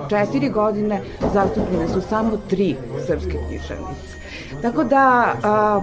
[0.09, 1.01] četiri godine
[1.33, 2.75] zastupljene su samo tri
[3.07, 4.14] srpske književnice.
[4.61, 5.81] Tako da a,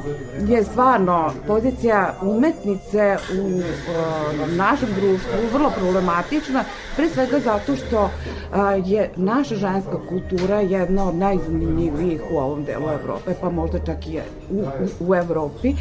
[0.48, 6.64] je stvarno pozicija umetnice u a, našem društvu vrlo problematična,
[6.96, 8.10] pre svega zato što
[8.52, 14.06] a, je naša ženska kultura jedna od najzanimljivijih u ovom delu Evrope, pa možda čak
[14.06, 15.74] i u, u, u Evropi.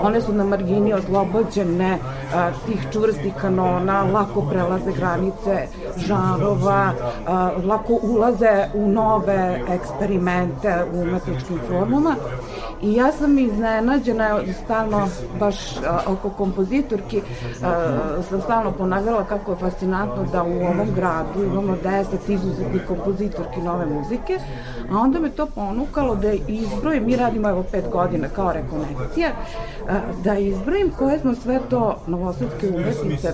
[0.00, 1.98] One su na margini oslobođene
[2.34, 5.66] a, tih čvrstih kanona, lako prelaze granice
[5.96, 6.92] žanrova,
[7.26, 12.16] a, lako ulaze u nove eksperimente u umetničkim formama
[12.82, 15.08] I ja sam iznenađena stalno
[15.40, 15.56] baš
[16.06, 17.22] oko kompozitorki
[18.28, 23.86] sam stalno ponavljala kako je fascinantno da u ovom gradu imamo 10 izuzetnih kompozitorki nove
[23.86, 24.38] muzike,
[24.92, 29.30] a onda me to ponukalo da izbrojim, mi radimo evo pet godina kao rekonekcija,
[30.24, 33.32] da izbrojim koje smo sve to novosadske umetnice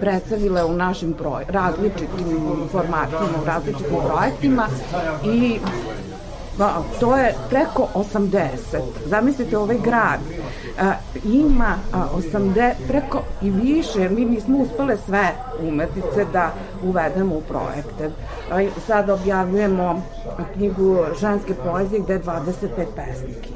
[0.00, 2.38] predstavile u našim broj, različitim
[2.72, 4.66] formatima, u različitim projektima
[5.24, 5.58] i
[6.58, 8.38] Ba, to je preko 80.
[9.06, 10.20] Zamislite, ovaj grad
[10.80, 10.92] a,
[11.24, 15.32] ima a, 80, preko i više, mi nismo uspele sve
[15.62, 16.50] umetnice da
[16.82, 18.10] uvedemo u projekte.
[18.52, 20.02] A, sad objavljujemo
[20.54, 22.46] knjigu ženske poezije gde je 25
[22.96, 23.52] pesniki.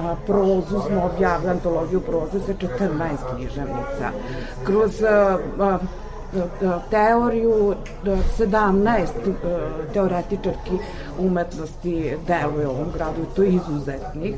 [0.00, 4.10] A, prozu smo objavili, antologiju proze sa 14 književnica.
[4.64, 5.78] Kroz a, a,
[6.90, 7.74] teoriju
[8.38, 9.04] 17 e,
[9.92, 10.78] teoretičarki
[11.18, 14.34] umetnosti deluje u ovom gradu i to je izuzetnih.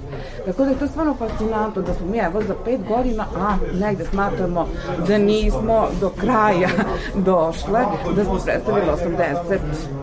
[0.47, 4.05] Tako da je to stvarno fascinantno da smo mi evo za pet godina, a negde
[4.05, 4.67] smatramo
[5.09, 6.69] da nismo do kraja
[7.31, 7.81] došle,
[8.17, 9.59] da smo predstavili 80,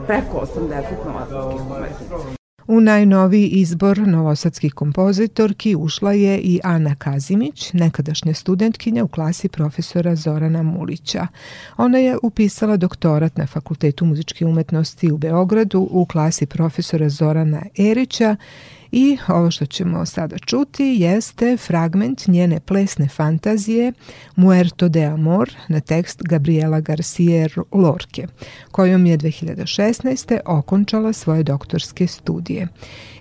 [0.07, 2.44] preko 80 novatorskih umetnica.
[2.67, 10.15] U najnoviji izbor novosadskih kompozitorki ušla je i Ana Kazimić, nekadašnja studentkinja u klasi profesora
[10.15, 11.27] Zorana Mulića.
[11.77, 18.35] Ona je upisala doktorat na Fakultetu muzičke umetnosti u Beogradu u klasi profesora Zorana Erića
[18.97, 23.93] I ovo što ćemo sada čuti jeste fragment njene plesne fantazije
[24.35, 28.27] Muerto de Amor na tekst Gabriela Garcia Lorke,
[28.71, 30.39] kojom je 2016.
[30.45, 32.67] okončala svoje doktorske studije.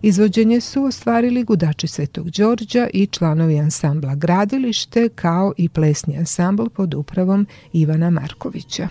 [0.02, 6.94] Izvođenje su ostvarili gudači Svetog Đorđa i članovi ansambla Gradilište kao i plesni ansambl pod
[6.94, 8.88] upravom Ivana Markovića.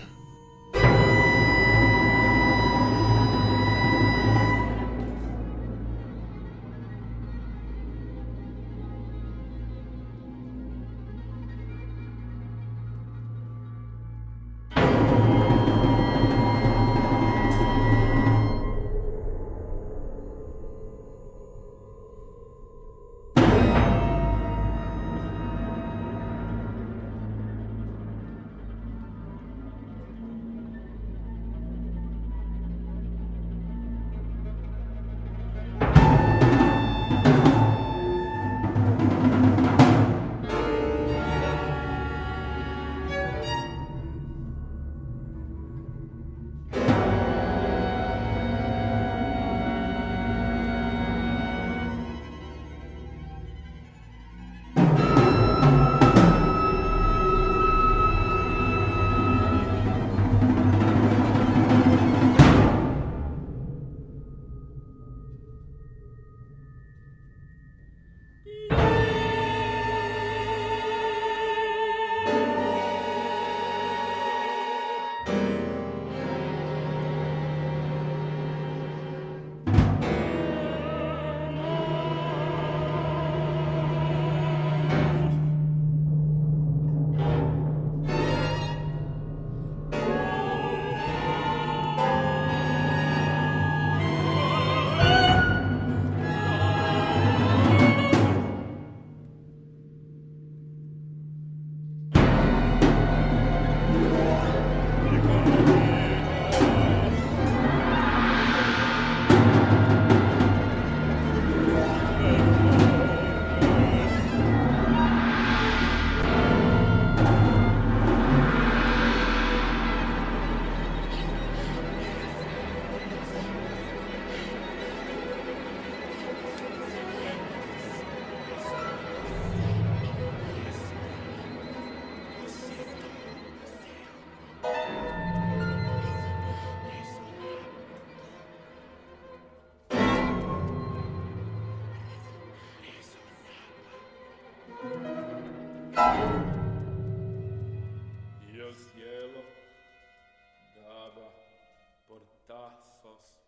[153.02, 153.43] thoughts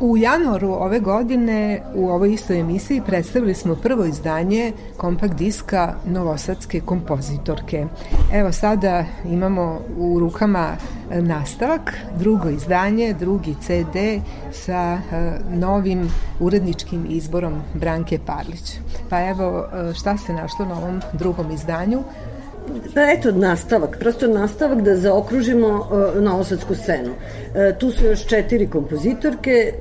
[0.00, 6.80] U januaru ove godine u ovoj istoj emisiji predstavili smo prvo izdanje kompakt diska Novosadske
[6.80, 7.86] kompozitorke.
[8.32, 10.76] Evo sada imamo u rukama
[11.10, 13.96] nastavak, drugo izdanje, drugi CD
[14.52, 14.98] sa e,
[15.50, 18.78] novim uredničkim izborom Branke Parlić.
[19.10, 22.02] Pa evo e, šta se našlo na ovom drugom izdanju?
[22.94, 27.10] Pa eto, nastavak, prosto nastavak da zaokružimo uh, novosadsku scenu.
[27.10, 29.72] Uh, tu su još četiri kompozitorke,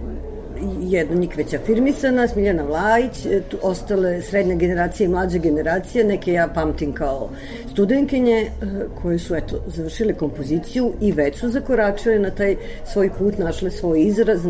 [0.91, 6.33] jedna njih već afirmisana, Smiljana Vlajić, e, tu ostale srednja generacija i mlađa generacija, neke
[6.33, 7.29] ja pamtim kao
[7.71, 8.49] studenkinje e,
[9.01, 12.55] koje su eto, završile kompoziciju i već su zakoračile na taj
[12.93, 14.49] svoj put, našle svoj izraz, e,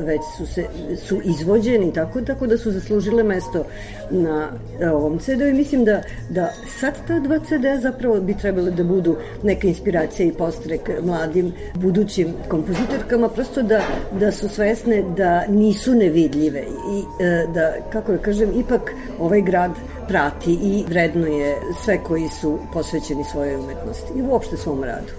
[0.00, 0.64] već su, se,
[0.96, 3.64] su izvođeni tako, tako da su zaslužile mesto
[4.10, 4.48] na
[4.92, 9.16] ovom CD-u i mislim da, da sad ta dva CD zapravo bi trebale da budu
[9.42, 13.80] neka inspiracija i postrek mladim budućim kompozitorkama, prosto da,
[14.20, 19.70] da su svesne da nisu nevidljive i e, da, kako da kažem, ipak ovaj grad
[20.08, 25.12] prati i vrednuje sve koji su posvećeni svojoj umetnosti i uopšte svom radu.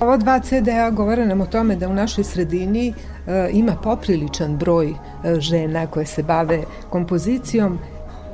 [0.00, 4.90] Ova dva CD-a govore nam o tome da u našoj sredini e, ima popriličan broj
[4.90, 4.94] e,
[5.40, 7.78] žena koje se bave kompozicijom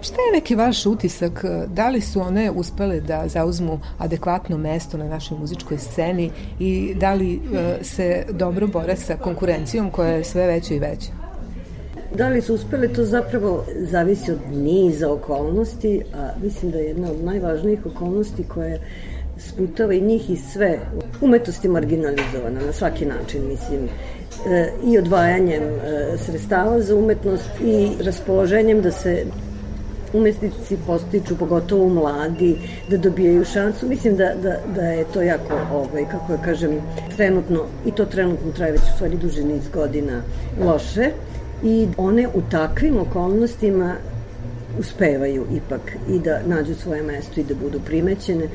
[0.02, 1.44] Šta je neki vaš utisak?
[1.66, 7.14] Da li su one uspele da zauzmu adekvatno mesto na našoj muzičkoj sceni i da
[7.14, 11.21] li e, se dobro bore sa konkurencijom koja je sve veća i veća?
[12.16, 17.10] Da li su uspele, to zapravo zavisi od niza okolnosti, a mislim da je jedna
[17.10, 18.78] od najvažnijih okolnosti koja
[19.38, 20.78] sputava i njih i sve.
[21.20, 23.88] Umetnost je marginalizovana na svaki način, mislim
[24.46, 29.24] e, i odvajanjem e, sredstava za umetnost i raspoloženjem da se
[30.12, 32.56] umetnici postiču, pogotovo mladi,
[32.88, 33.88] da dobijaju šansu.
[33.88, 36.70] Mislim da, da, da je to jako, ovaj, kako ja kažem,
[37.16, 40.22] trenutno, i to trenutno traje već u stvari duže niz godina,
[40.64, 41.10] loše.
[41.64, 43.94] I one u takvim okolnostima
[44.78, 48.48] uspevaju ipak i da nađu svoje mesto i da budu primećene.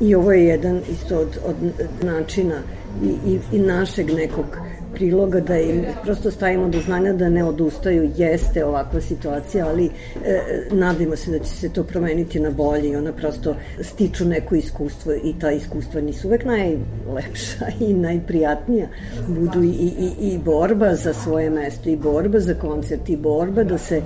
[0.00, 1.56] I ovo je jedan isto od, od
[2.02, 2.62] načina
[3.02, 4.46] i, i, i našeg nekog
[4.94, 10.40] priloga da im prosto stavimo do znanja da ne odustaju, jeste ovakva situacija, ali e,
[10.70, 15.12] nadimo se da će se to promeniti na bolje i ona prosto stiču neko iskustvo
[15.14, 18.88] i ta iskustva nisu uvek najlepša i najprijatnija.
[19.28, 23.78] Budu i, i, i borba za svoje mesto i borba za koncert i borba da
[23.78, 24.02] se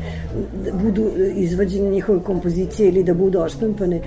[0.64, 4.00] da budu izvađene njihove kompozicije ili da budu oštampane,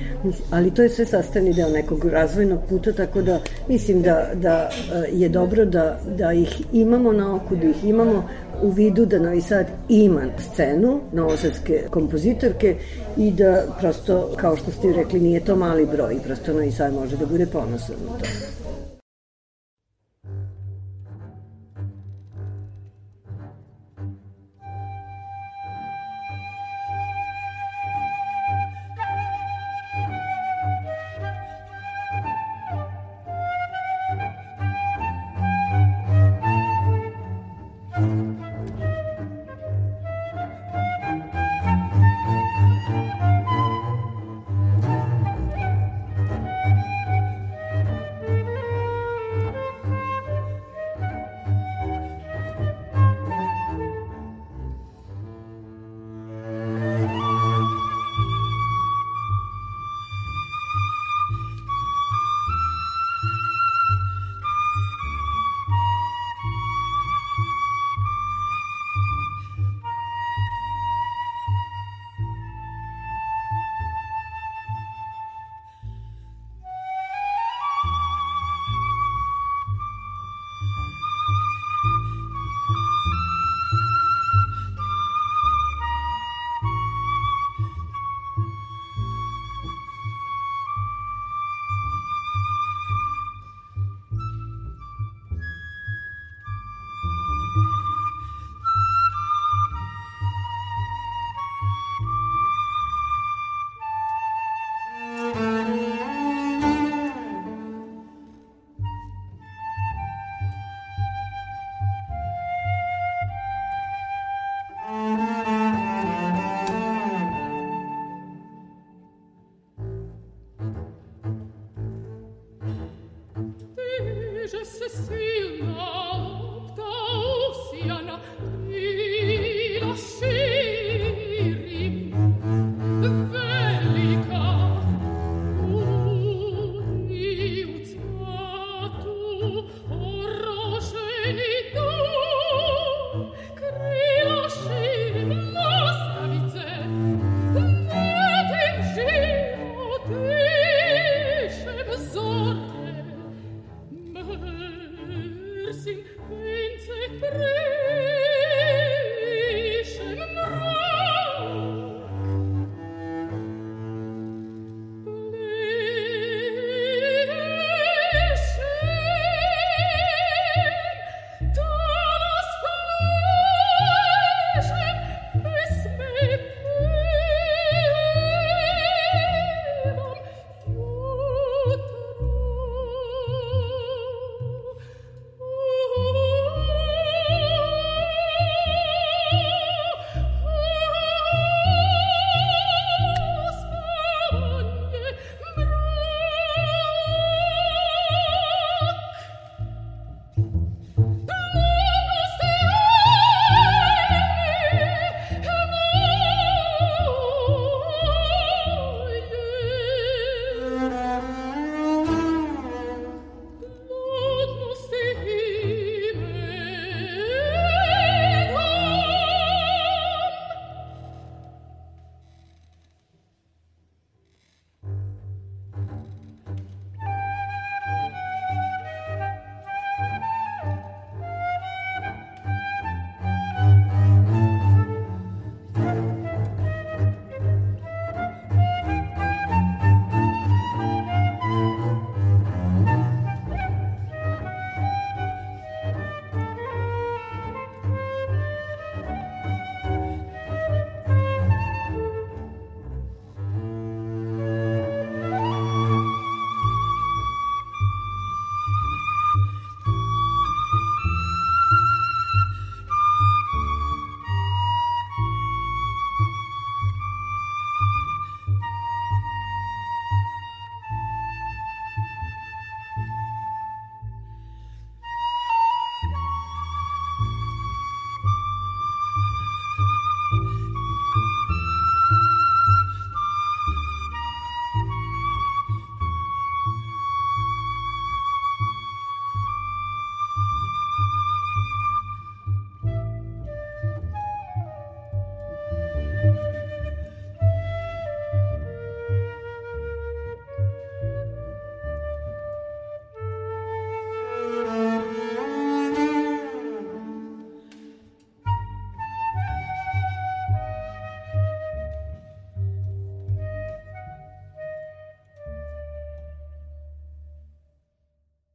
[0.52, 5.10] ali to je sve sastavni deo nekog razvojnog puta, tako da mislim da, da e,
[5.14, 8.24] je dobro da, da ih imamo na oku, da ih imamo
[8.61, 12.76] u vidu da Novi Sad ima scenu novosadske kompozitorke
[13.18, 17.18] i da prosto, kao što ste rekli, nije to mali broj prosto Novi Sad može
[17.18, 18.26] da bude ponosan na to.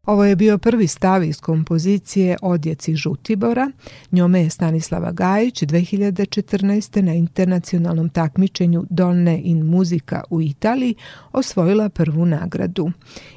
[0.07, 3.71] Ovo je bio prvi stav iz kompozicije Odjeci Žutibora.
[4.13, 7.03] Njome je Stanislava Gajić 2014.
[7.03, 10.95] na internacionalnom takmičenju Donne in muzika u Italiji
[11.33, 12.91] osvojila prvu nagradu.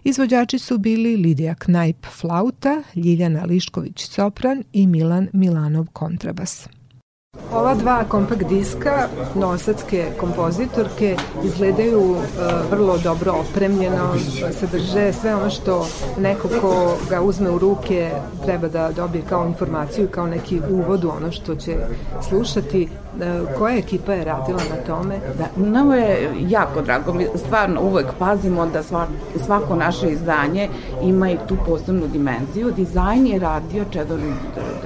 [0.04, 6.68] Izvođači su bili Lidija Knajp flauta, Ljiljana Lišković sopran i Milan Milanov kontrabas.
[7.56, 12.18] Ova dva kompakt diska nosadske kompozitorke izgledaju uh,
[12.72, 14.14] vrlo dobro opremljeno,
[14.60, 15.88] sadrže sve ono što
[16.20, 18.12] neko ko ga uzme u ruke
[18.46, 21.78] treba da dobije kao informaciju, kao neki uvod u ono što će
[22.30, 22.88] slušati.
[23.16, 25.20] Uh, koja ekipa je radila na tome?
[25.38, 27.14] Da, nama je jako drago.
[27.14, 28.84] Mi stvarno uvek pazimo da
[29.46, 30.70] svako naše izdanje
[31.02, 32.72] ima i tu posebnu dimenziju.
[32.72, 34.20] Dizajn je radio Čedor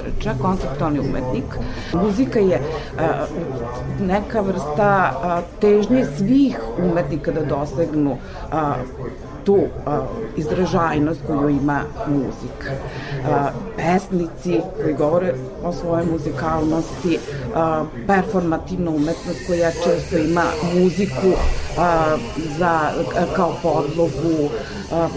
[0.09, 1.45] Drča, konceptualni umetnik.
[1.93, 2.61] Muzika je
[3.99, 5.13] neka vrsta
[5.61, 8.17] težnje svih umetnika da dosegnu
[9.49, 10.05] tu a,
[10.37, 12.71] izražajnost koju ima muzika.
[13.29, 15.33] A, pesnici koji govore
[15.63, 17.19] o svojoj muzikalnosti,
[17.55, 20.43] a, performativna umetnost koja često ima
[20.73, 21.31] muziku
[21.77, 22.17] a,
[22.57, 22.91] za, a,
[23.35, 24.49] kao podlogu,
[24.91, 25.07] a,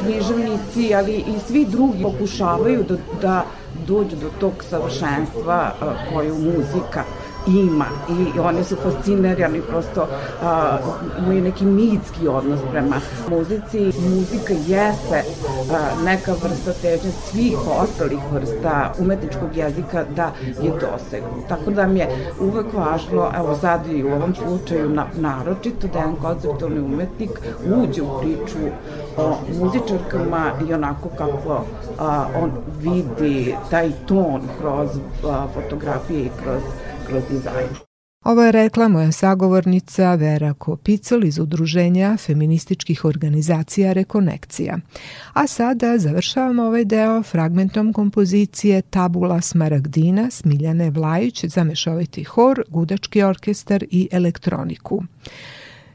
[0.00, 3.44] književnici, ali i svi drugi pokušavaju da, da
[3.86, 5.74] dođu do tog savršenstva
[6.12, 7.04] koju muzika
[7.46, 7.86] ima.
[8.08, 10.06] I oni su fascinirani prosto
[10.42, 10.78] a,
[11.18, 12.96] imaju neki mitski odnos prema
[13.28, 13.92] muzici.
[14.08, 15.22] Muzika jeste
[15.72, 20.32] a, neka vrsta težnje svih ostalih vrsta umetničkog jezika da
[20.62, 21.42] je dosegnu.
[21.48, 25.98] Tako da mi je uvek važno evo sad i u ovom slučaju na, naročito da
[25.98, 27.30] jedan konceptualni umetnik
[27.76, 28.58] uđe u priču
[29.16, 31.64] o muzičarkama i onako kako
[31.98, 34.88] a, on vidi taj ton kroz
[35.30, 36.62] a, fotografije i kroz
[37.10, 37.68] kroz dizajn.
[38.24, 44.78] Ovo je rekla moja sagovornica Vera Kopicol iz udruženja feminističkih organizacija Rekonekcija.
[45.32, 53.22] A sada završavamo ovaj deo fragmentom kompozicije Tabula Smaragdina Smiljane Vlajić za mešoviti hor, gudački
[53.22, 55.02] orkestar i elektroniku.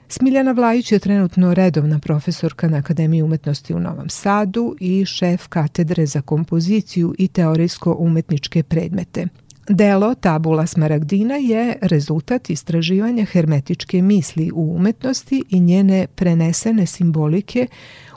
[0.07, 6.05] Smiljana Vlajić je trenutno redovna profesorka na Akademiji umetnosti u Novom Sadu i šef katedre
[6.05, 9.27] za kompoziciju i teorijsko-umetničke predmete–
[9.69, 17.67] Delo Tabula Smaragdina je rezultat istraživanja hermetičke misli u umetnosti i njene prenesene simbolike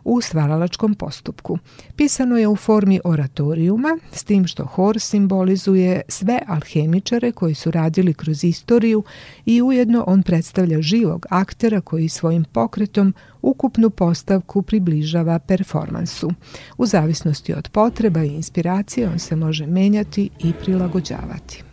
[0.08, 1.58] u stvaralačkom postupku.
[1.96, 8.14] Pisano je u formi oratorijuma, s tim što hor simbolizuje sve alhemičare koji su radili
[8.14, 9.04] kroz istoriju
[9.46, 16.30] i ujedno on predstavlja živog aktera koji svojim pokretom ukupnu postavku približava performansu.
[16.78, 21.67] U zavisnosti od potreba i inspiracije on se može menjati i prilagođavati.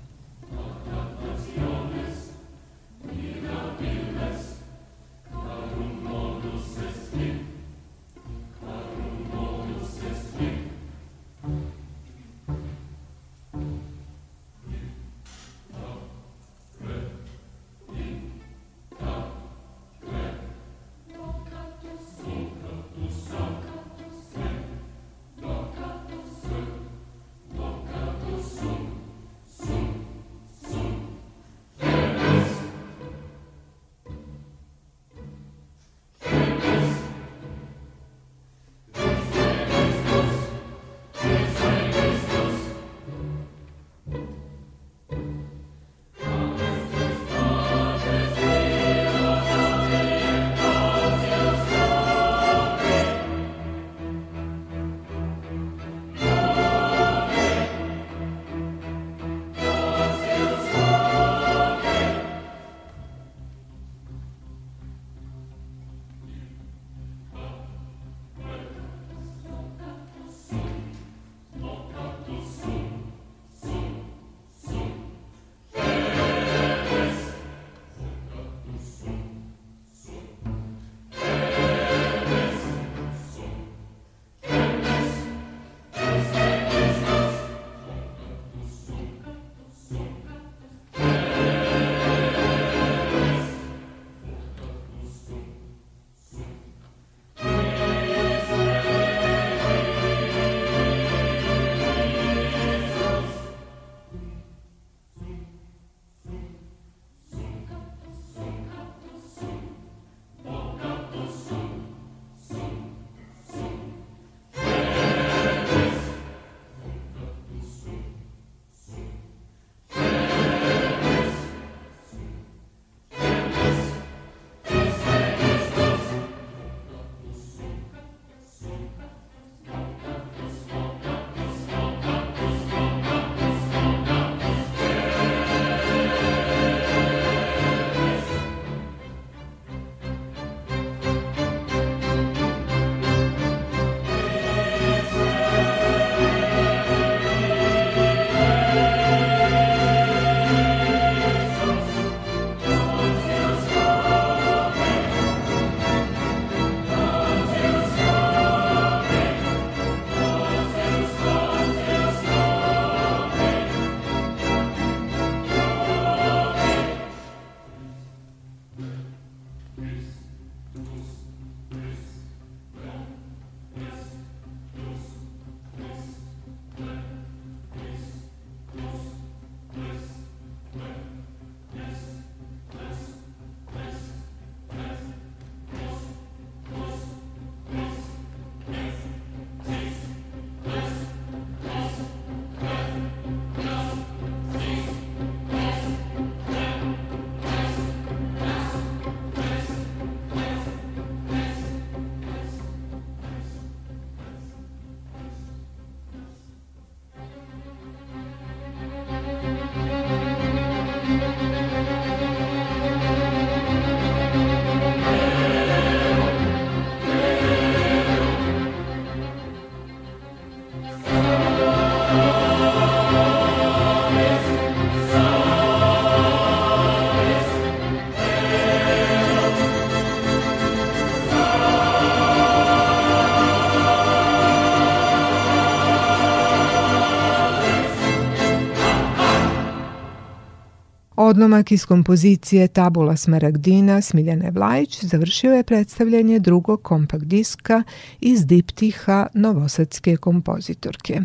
[241.25, 247.83] Odlomak iz kompozicije Tabula Smaragdina Smiljane Vlajić završio je predstavljanje drugog kompakt diska
[248.19, 251.21] iz diptiha novosadske kompozitorke.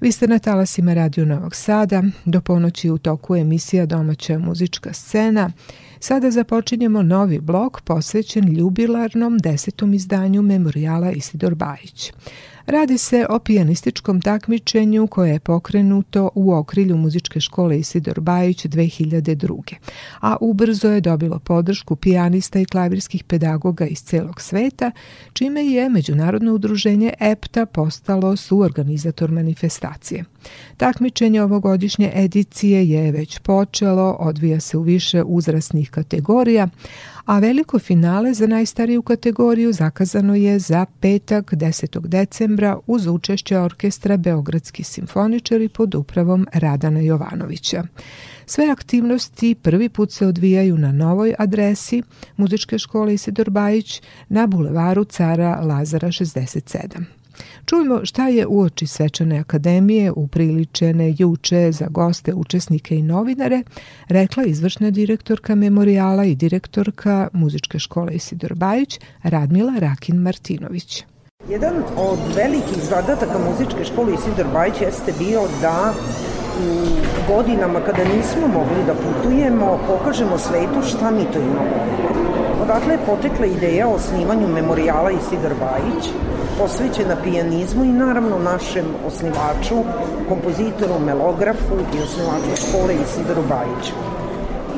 [0.00, 5.52] Vi ste na talasima Radio Novog Sada, do ponoći u toku emisija Domaća muzička scena.
[6.00, 12.12] Sada započinjemo novi blok posvećen ljubilarnom desetom izdanju memorijala Isidor Bajić.
[12.70, 19.74] Radi se o pijanističkom takmičenju koje je pokrenuto u okrilju muzičke škole Isidor Bajić 2002.
[20.20, 24.90] A ubrzo je dobilo podršku pijanista i klavirskih pedagoga iz celog sveta,
[25.32, 30.24] čime je Međunarodno udruženje EPTA postalo suorganizator manifestacije.
[30.76, 36.68] Takmičenje ovogodišnje edicije je već počelo, odvija se u više uzrasnih kategorija,
[37.24, 42.06] a veliko finale za najstariju kategoriju zakazano je za petak 10.
[42.06, 47.84] decembra uz učešće orkestra Beogradski simfoničari pod upravom Radana Jovanovića.
[48.46, 52.02] Sve aktivnosti prvi put se odvijaju na novoj adresi
[52.36, 57.19] Muzičke škole Isidor Bajić na bulevaru Cara Lazara 67.
[57.64, 63.62] Čujmo šta je uoči svečane akademije upriličene juče za goste, učesnike i novinare,
[64.08, 71.04] rekla izvršna direktorka memorijala i direktorka muzičke škole Isidor Bajić, Radmila Rakin Martinović.
[71.48, 75.94] Jedan od velikih zadataka muzičke škole Isidor Bajić jeste bio da
[76.60, 82.29] u godinama kada nismo mogli da putujemo, pokažemo svetu šta mi to imamo.
[82.62, 86.10] Odatle je potekla ideja o osnivanju memorijala Isidor Bajić,
[86.58, 89.76] posvećena pijanizmu i naravno našem osnivaču,
[90.28, 93.92] kompozitoru, melografu i osnivaču škole Isidoru Bajiću.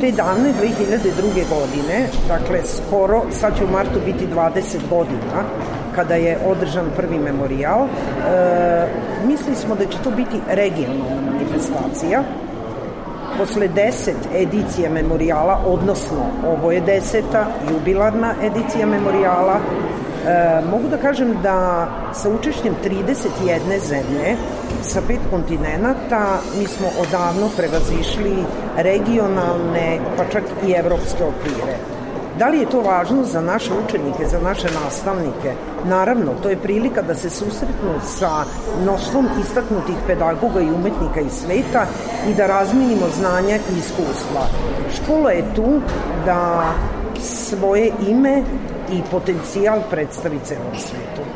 [0.00, 1.44] Te dane 2002.
[1.54, 5.38] godine, dakle skoro, sad će u martu biti 20 godina,
[5.94, 7.88] kada je održan prvi memorijal, e,
[9.26, 12.22] mislili smo da će to biti regionalna manifestacija,
[13.38, 19.60] posle deset edicija memorijala, odnosno ovo je deseta jubilarna edicija memorijala,
[20.26, 24.36] E, mogu da kažem da sa učešćem 31 zemlje
[24.82, 28.44] sa pet kontinenta mi smo odavno prevazišli
[28.76, 31.91] regionalne pa čak i evropske okvire.
[32.42, 35.52] Da li je to važno za naše učenike, za naše nastavnike?
[35.84, 38.30] Naravno, to je prilika da se susretnu sa
[38.82, 41.86] mnoštvom istaknutih pedagoga i umetnika iz sveta
[42.30, 44.46] i da razminimo znanja i iskustva.
[44.96, 45.80] Škola je tu
[46.26, 46.64] da
[47.20, 48.42] svoje ime
[48.92, 51.31] i potencijal predstavi celom svetu.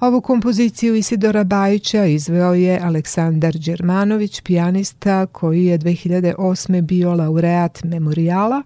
[0.00, 6.80] Ovu kompoziciju Isidora Bajića izveo je Aleksandar Đermanović, pijanista koji je 2008.
[6.80, 8.62] bio laureat memorijala,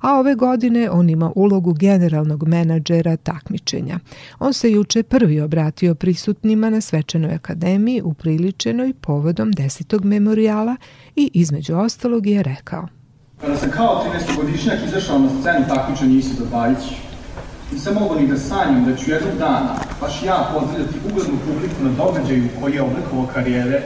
[0.00, 3.98] a ove godine on ima ulogu generalnog menadžera takmičenja.
[4.38, 10.76] On se juče prvi obratio prisutnima na Svečanoj akademiji upriličenoj povodom desetog memorijala
[11.16, 12.88] i između ostalog je rekao.
[13.40, 16.78] Kada sam kao 13-godišnjak izašao na scenu takmičenja Isidor Bajić,
[17.72, 21.90] Nisam mogao ni da sanjam da ću jednog dana baš ja pozdravljati uglednu publiku na
[21.90, 23.82] događaju koji je oblikovao karijere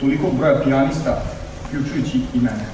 [0.00, 1.22] tolikog broja pijanista,
[1.66, 2.66] uključujući i mene.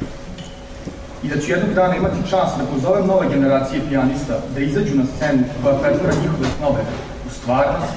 [1.23, 5.05] I da ću jednog dana imati čas da pozovem nove generacije pijanista da izađu na
[5.17, 6.83] scenu koja pretvora njihove snove
[7.27, 7.95] u stvarnost,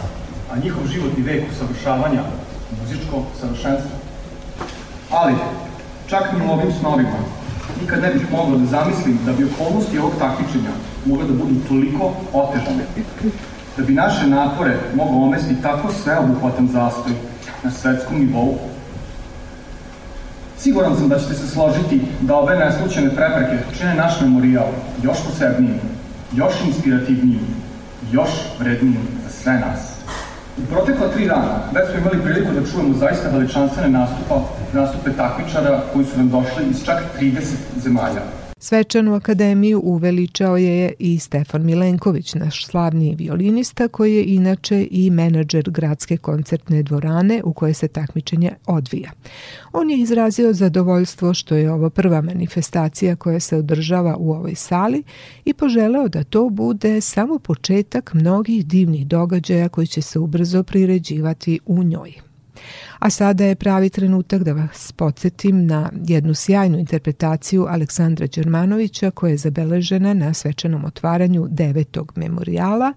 [0.52, 2.22] a njihov životni vek usavršavanja
[2.72, 3.96] u muzičko savršenstvo.
[5.12, 5.34] Ali,
[6.08, 7.20] čak ni u ovim snovima,
[7.82, 10.74] nikad ne bih mogao da zamislim da bi okolnosti ovog takmičenja
[11.06, 12.84] mogle da budu toliko otežane,
[13.78, 17.14] da bi naše napore mogao omesti tako sveobuhvatan zastoj
[17.64, 18.58] na svetskom nivou.
[20.58, 24.68] Siguran sam da ćete se složiti da ove neslučene prepreke čine naš memorijal
[25.04, 25.80] još posebnijim,
[26.34, 27.48] još inspirativnijim,
[28.12, 29.94] još vrednijim za sve nas.
[30.58, 34.42] U protekla tri dana već smo imali priliku da čujemo zaista veličanstvene nastupa,
[34.74, 37.42] nastupe takmičara koji su nam došli iz čak 30
[37.78, 38.22] zemalja.
[38.64, 45.69] Svečanu akademiju uveličao je i Stefan Milenković, naš slavni violinista koji je inače i menadžer
[45.69, 49.11] gradske koncertne dvorane u kojoj se takmičenje odvija.
[49.73, 55.03] On je izrazio zadovoljstvo što je ovo prva manifestacija koja se održava u ovoj sali
[55.45, 61.60] i poželeo da to bude samo početak mnogih divnih događaja koji će se ubrzo priređivati
[61.65, 62.33] u njoj.
[62.99, 69.31] A sada je pravi trenutak da vas podsjetim na jednu sjajnu interpretaciju Aleksandra Đermanovića koja
[69.31, 72.94] je zabeležena na svečanom otvaranju devetog memorijala.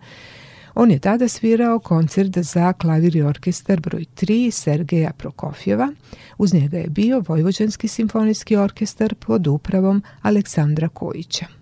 [0.74, 5.92] On je tada svirao koncert za klavir i orkestar broj 3 Sergeja Prokofjeva.
[6.38, 11.55] Uz njega je bio Vojvođanski simfonijski orkestar pod upravom Aleksandra Kojića.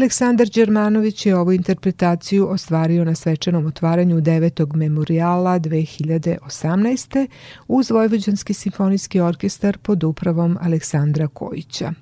[0.00, 7.26] Aleksandar Đermanović je ovu interpretaciju ostvario na svečanom otvaranju devetog memorijala 2018.
[7.68, 11.92] uz Vojvođanski simfonijski orkestar pod upravom Aleksandra Kojića.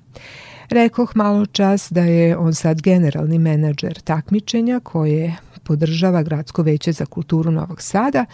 [0.69, 7.05] Rekoh malo čas da je on sad generalni menadžer takmičenja koje podržava Gradsko veće za
[7.05, 8.25] kulturu Novog Sada,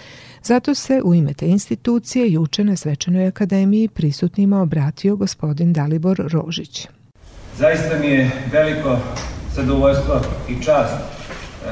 [0.44, 6.88] zato se u ime te institucije juče na Svečanoj akademiji prisutnima obratio gospodin Dalibor Rožić.
[7.58, 8.98] Zaista mi je veliko
[9.56, 10.94] zadovoljstvo i čast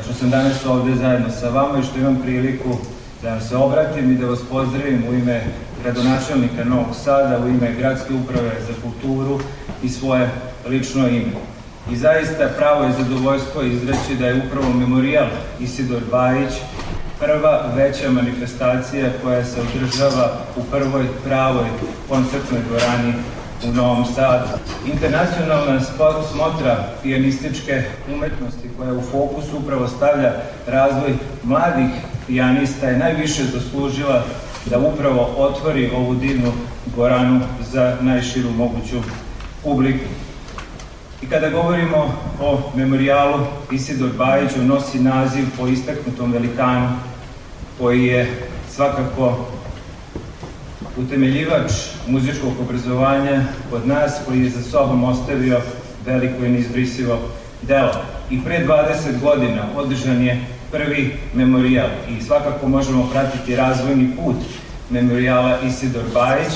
[0.03, 2.77] što sam danas ovde zajedno sa vama i što imam priliku
[3.21, 5.43] da vam se obratim i da vas pozdravim u ime
[5.83, 9.39] gradonačelnika Novog Sada, u ime Gradske uprave za kulturu
[9.83, 10.29] i svoje
[10.67, 11.31] lično ime.
[11.91, 15.27] I zaista pravo je zadovoljstvo izreći da je upravo memorijal
[15.59, 16.53] Isidor Bajić
[17.19, 21.67] prva veća manifestacija koja se održava u prvoj pravoj
[22.09, 23.13] koncertnoj dvorani
[23.69, 24.47] u Novom Sadu.
[24.93, 25.81] Internacionalna
[26.33, 27.83] smotra pijanističke
[28.15, 30.33] umetnosti koja u fokusu upravo stavlja
[30.67, 31.13] razvoj
[31.43, 31.89] mladih
[32.27, 34.23] pijanista je najviše zaslužila
[34.65, 36.51] da upravo otvori ovu divnu
[36.95, 37.41] goranu
[37.71, 38.97] za najširu moguću
[39.63, 40.05] publiku.
[41.21, 43.39] I kada govorimo o memorialu,
[43.71, 46.89] Isidor Bajić nosi naziv po istaknutom velikanu
[47.79, 49.45] koji je svakako
[50.97, 51.71] utemeljivač
[52.07, 55.61] muzičkog obrazovanja kod nas koji je za sobom ostavio
[56.05, 57.19] veliko i neizbrisivo
[57.61, 57.93] delo.
[58.29, 64.35] I pre 20 godina održan je prvi memorijal i svakako možemo pratiti razvojni put
[64.89, 66.53] memorijala Isidor Bajić,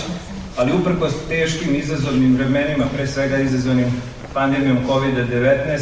[0.58, 3.92] ali uprkos teškim izazovnim vremenima, pre svega izazovnim
[4.34, 5.80] pandemijom COVID-19,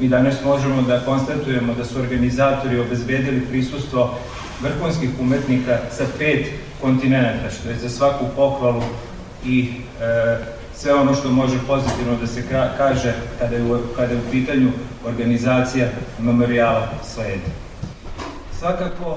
[0.00, 4.18] mi danas možemo da konstatujemo da su organizatori obezbedili prisustvo
[4.62, 6.46] vrhunskih umetnika sa pet
[6.80, 8.82] kontinenta, što je za svaku pohvalu
[9.44, 9.70] i
[10.00, 10.36] e,
[10.76, 12.42] sve ono što može pozitivno da se
[12.76, 14.70] kaže kada je, u, kada je u pitanju
[15.06, 15.88] organizacija
[16.18, 17.50] memorijala sledi.
[18.58, 19.16] Svakako,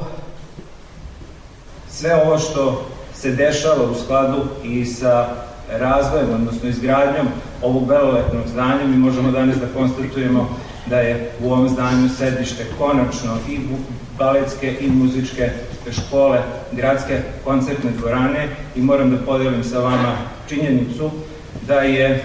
[1.91, 5.27] sve ovo što se dešava u skladu i sa
[5.71, 7.27] razvojem, odnosno izgradnjom
[7.61, 10.57] ovog veleletnog zdanja, mi možemo danas da konstatujemo
[10.89, 13.59] da je u ovom zdanju sedište konačno i
[14.17, 15.49] baletske i muzičke
[15.91, 16.39] škole,
[16.71, 20.17] gradske koncertne dvorane i moram da podelim sa vama
[20.49, 21.11] činjenicu
[21.67, 22.21] da je e,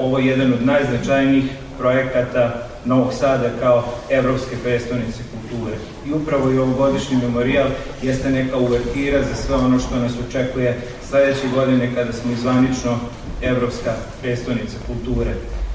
[0.00, 1.44] ovo jedan od najznačajnijih
[1.78, 5.76] projekata Novog Sada kao Evropske prestonice kulture.
[6.06, 7.66] I upravo i ovogodišnji memorijal
[8.02, 12.98] jeste neka uvertira za sve ono što nas očekuje sledeće godine kada smo izvanično
[13.42, 13.92] Evropska
[14.22, 15.30] prestonica kulture.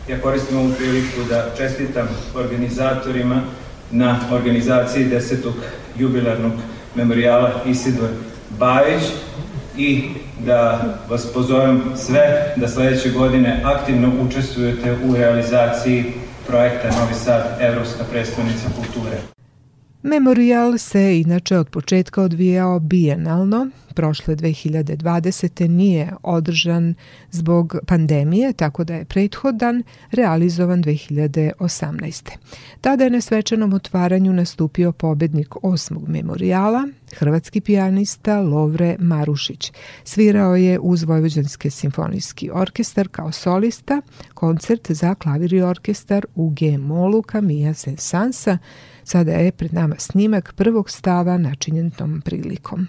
[0.07, 3.41] Ja koristim ovu priliku da čestitam organizatorima
[3.91, 5.53] na organizaciji desetog
[5.99, 6.51] jubilarnog
[6.95, 8.09] memorijala Isidor
[8.59, 9.03] Bajić
[9.77, 10.09] i
[10.45, 16.13] da vas pozovem sve da sledeće godine aktivno učestvujete u realizaciji
[16.47, 19.17] projekta Novi Sad, Evropska predstavnica kulture.
[20.01, 23.69] Memorijal se inače od početka odvijao bijenalno.
[23.95, 25.67] Prošle 2020.
[25.67, 26.93] nije održan
[27.31, 32.29] zbog pandemije, tako da je prethodan realizovan 2018.
[32.81, 39.71] Tada je na svečanom otvaranju nastupio pobednik osmog memorijala, hrvatski pijanista Lovre Marušić.
[40.03, 44.01] Svirao je uz Vojvođanski simfonijski orkestar kao solista,
[44.33, 48.57] koncert za klavir i orkestar u G-molu Kamija Sensansa,
[49.07, 52.87] Sada je pred nama snimak prvog stava načinjen tom prilikom.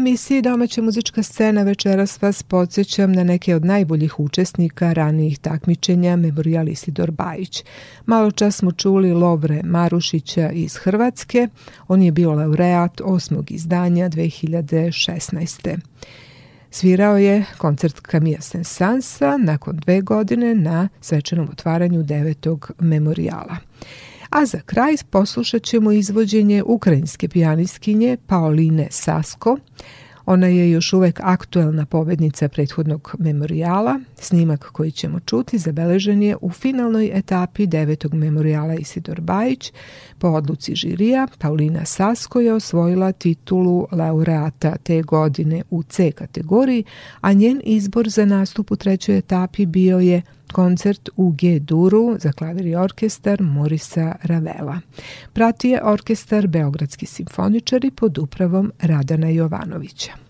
[0.00, 6.68] Emisiji Domaća muzička scena večeras vas podsjećam na neke od najboljih učesnika ranijih takmičenja Memorial
[6.68, 7.64] Isidor Bajić.
[8.06, 11.48] Malo čas smo čuli Lovre Marušića iz Hrvatske,
[11.88, 15.78] on je bio laureat osmog izdanja 2016.
[16.70, 23.69] Svirao je koncert Camilla Sensansa nakon dve godine na svečanom otvaranju devetog memorijala.
[24.30, 29.56] A za kraj poslušat ćemo izvođenje ukrajinske pijanistkinje Paoline Sasko.
[30.26, 34.00] Ona je još uvek aktuelna pobednica prethodnog memorijala.
[34.20, 39.72] Snimak koji ćemo čuti zabeležen je u finalnoj etapi devetog memorijala Isidor Bajić.
[40.18, 46.84] Po odluci žirija, Paulina Sasko je osvojila titulu laureata te godine u C kategoriji,
[47.20, 52.66] a njen izbor za nastup u trećoj etapi bio je koncert u G-duru za klavir
[52.66, 54.80] i orkestar Morisa Ravela.
[55.32, 60.29] Prati je orkestar Beogradski simfoničari pod upravom Radana Jovanovića.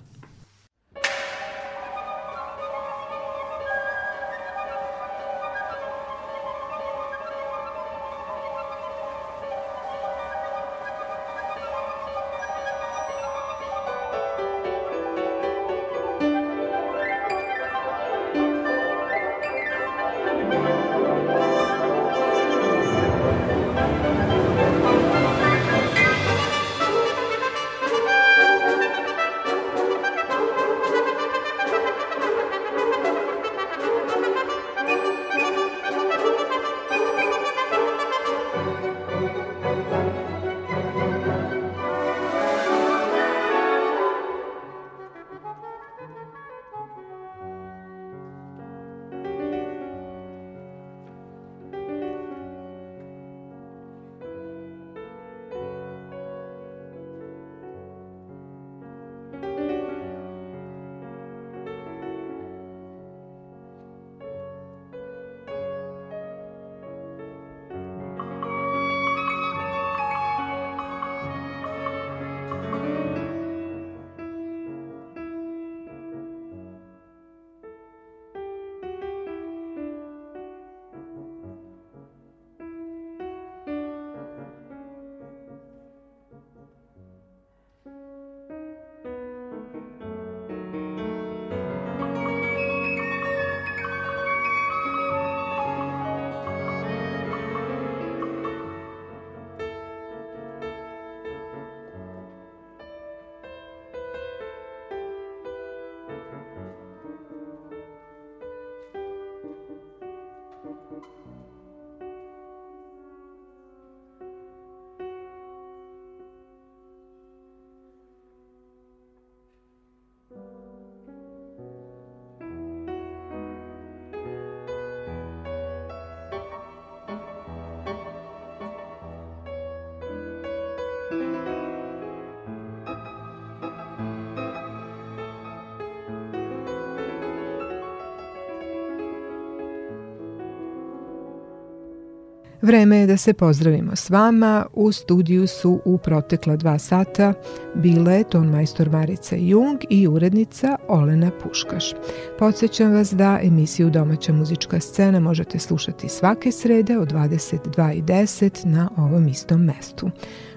[142.70, 144.66] Vreme je da se pozdravimo s vama.
[144.74, 147.32] U studiju su u protekla dva sata
[147.74, 151.92] bile tonmajstor Marica Jung i urednica Olena Puškaš.
[152.38, 159.28] Podsećam vas da emisiju Domaća muzička scena možete slušati svake srede od 22.10 na ovom
[159.28, 160.10] istom mestu.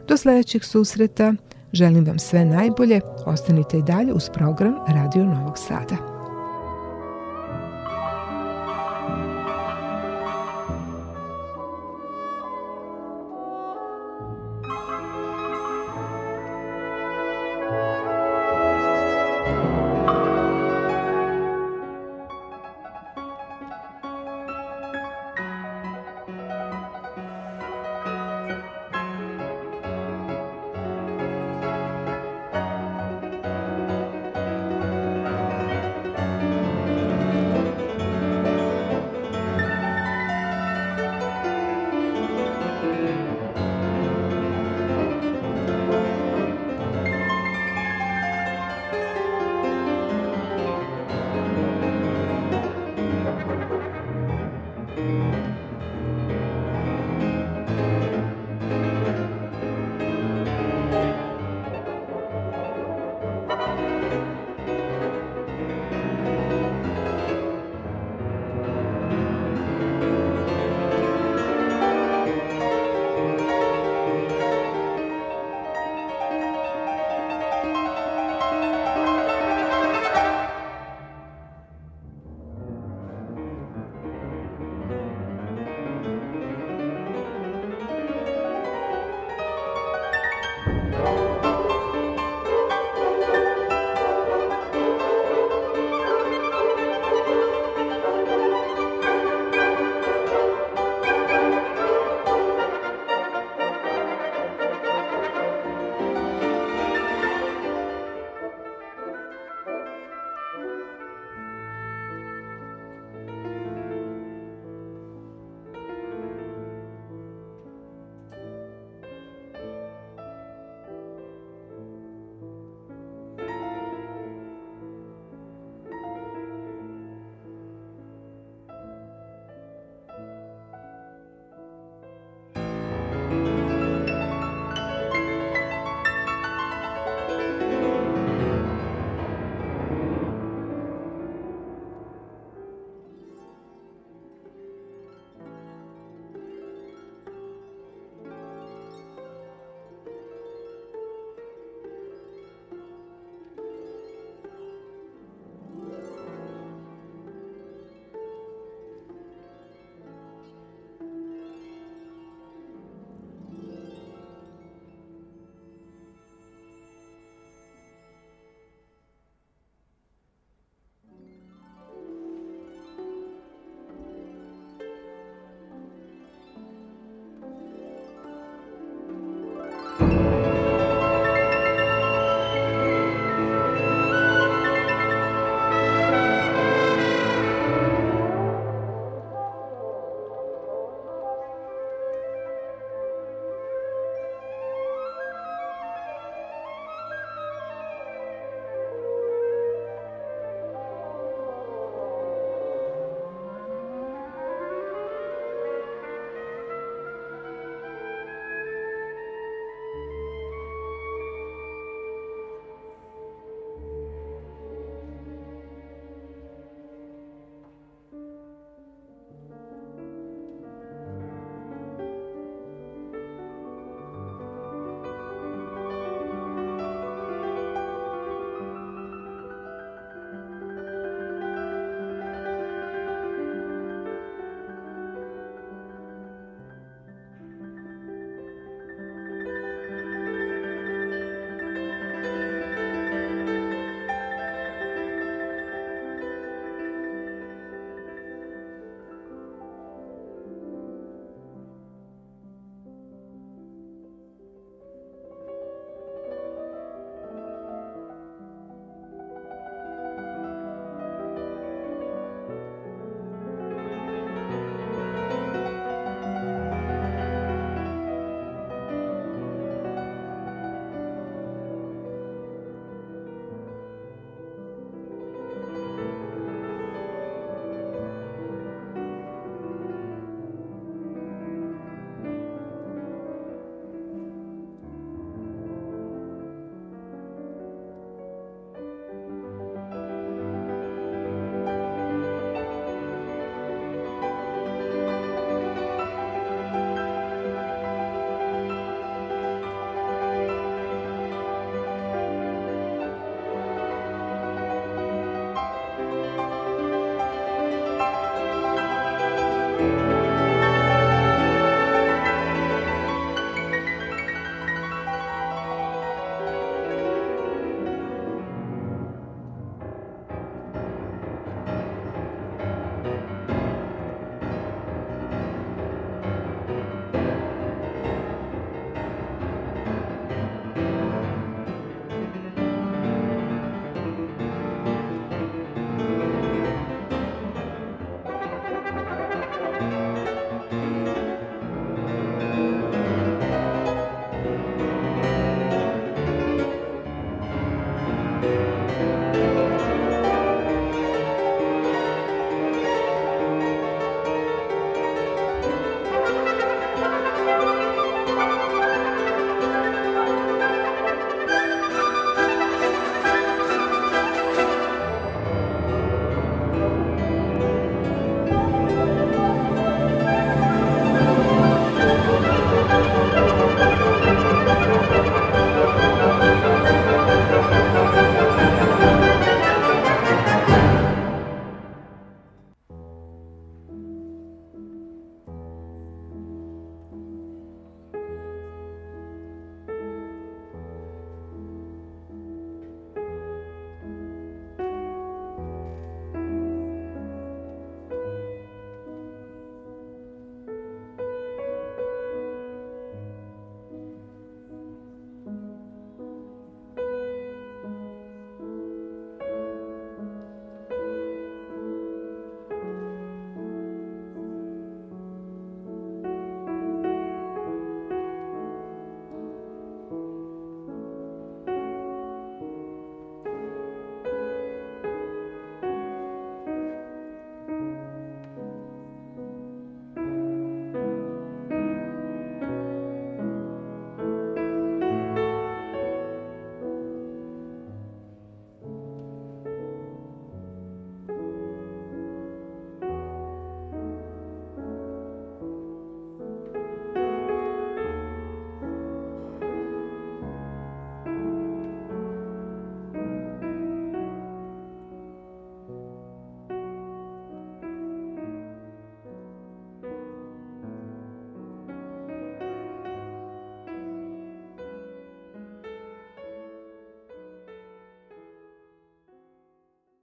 [0.08, 1.34] Do sledećeg susreta
[1.72, 3.02] želim vam sve najbolje.
[3.26, 6.13] Ostanite i dalje uz program Radio Novog Sada.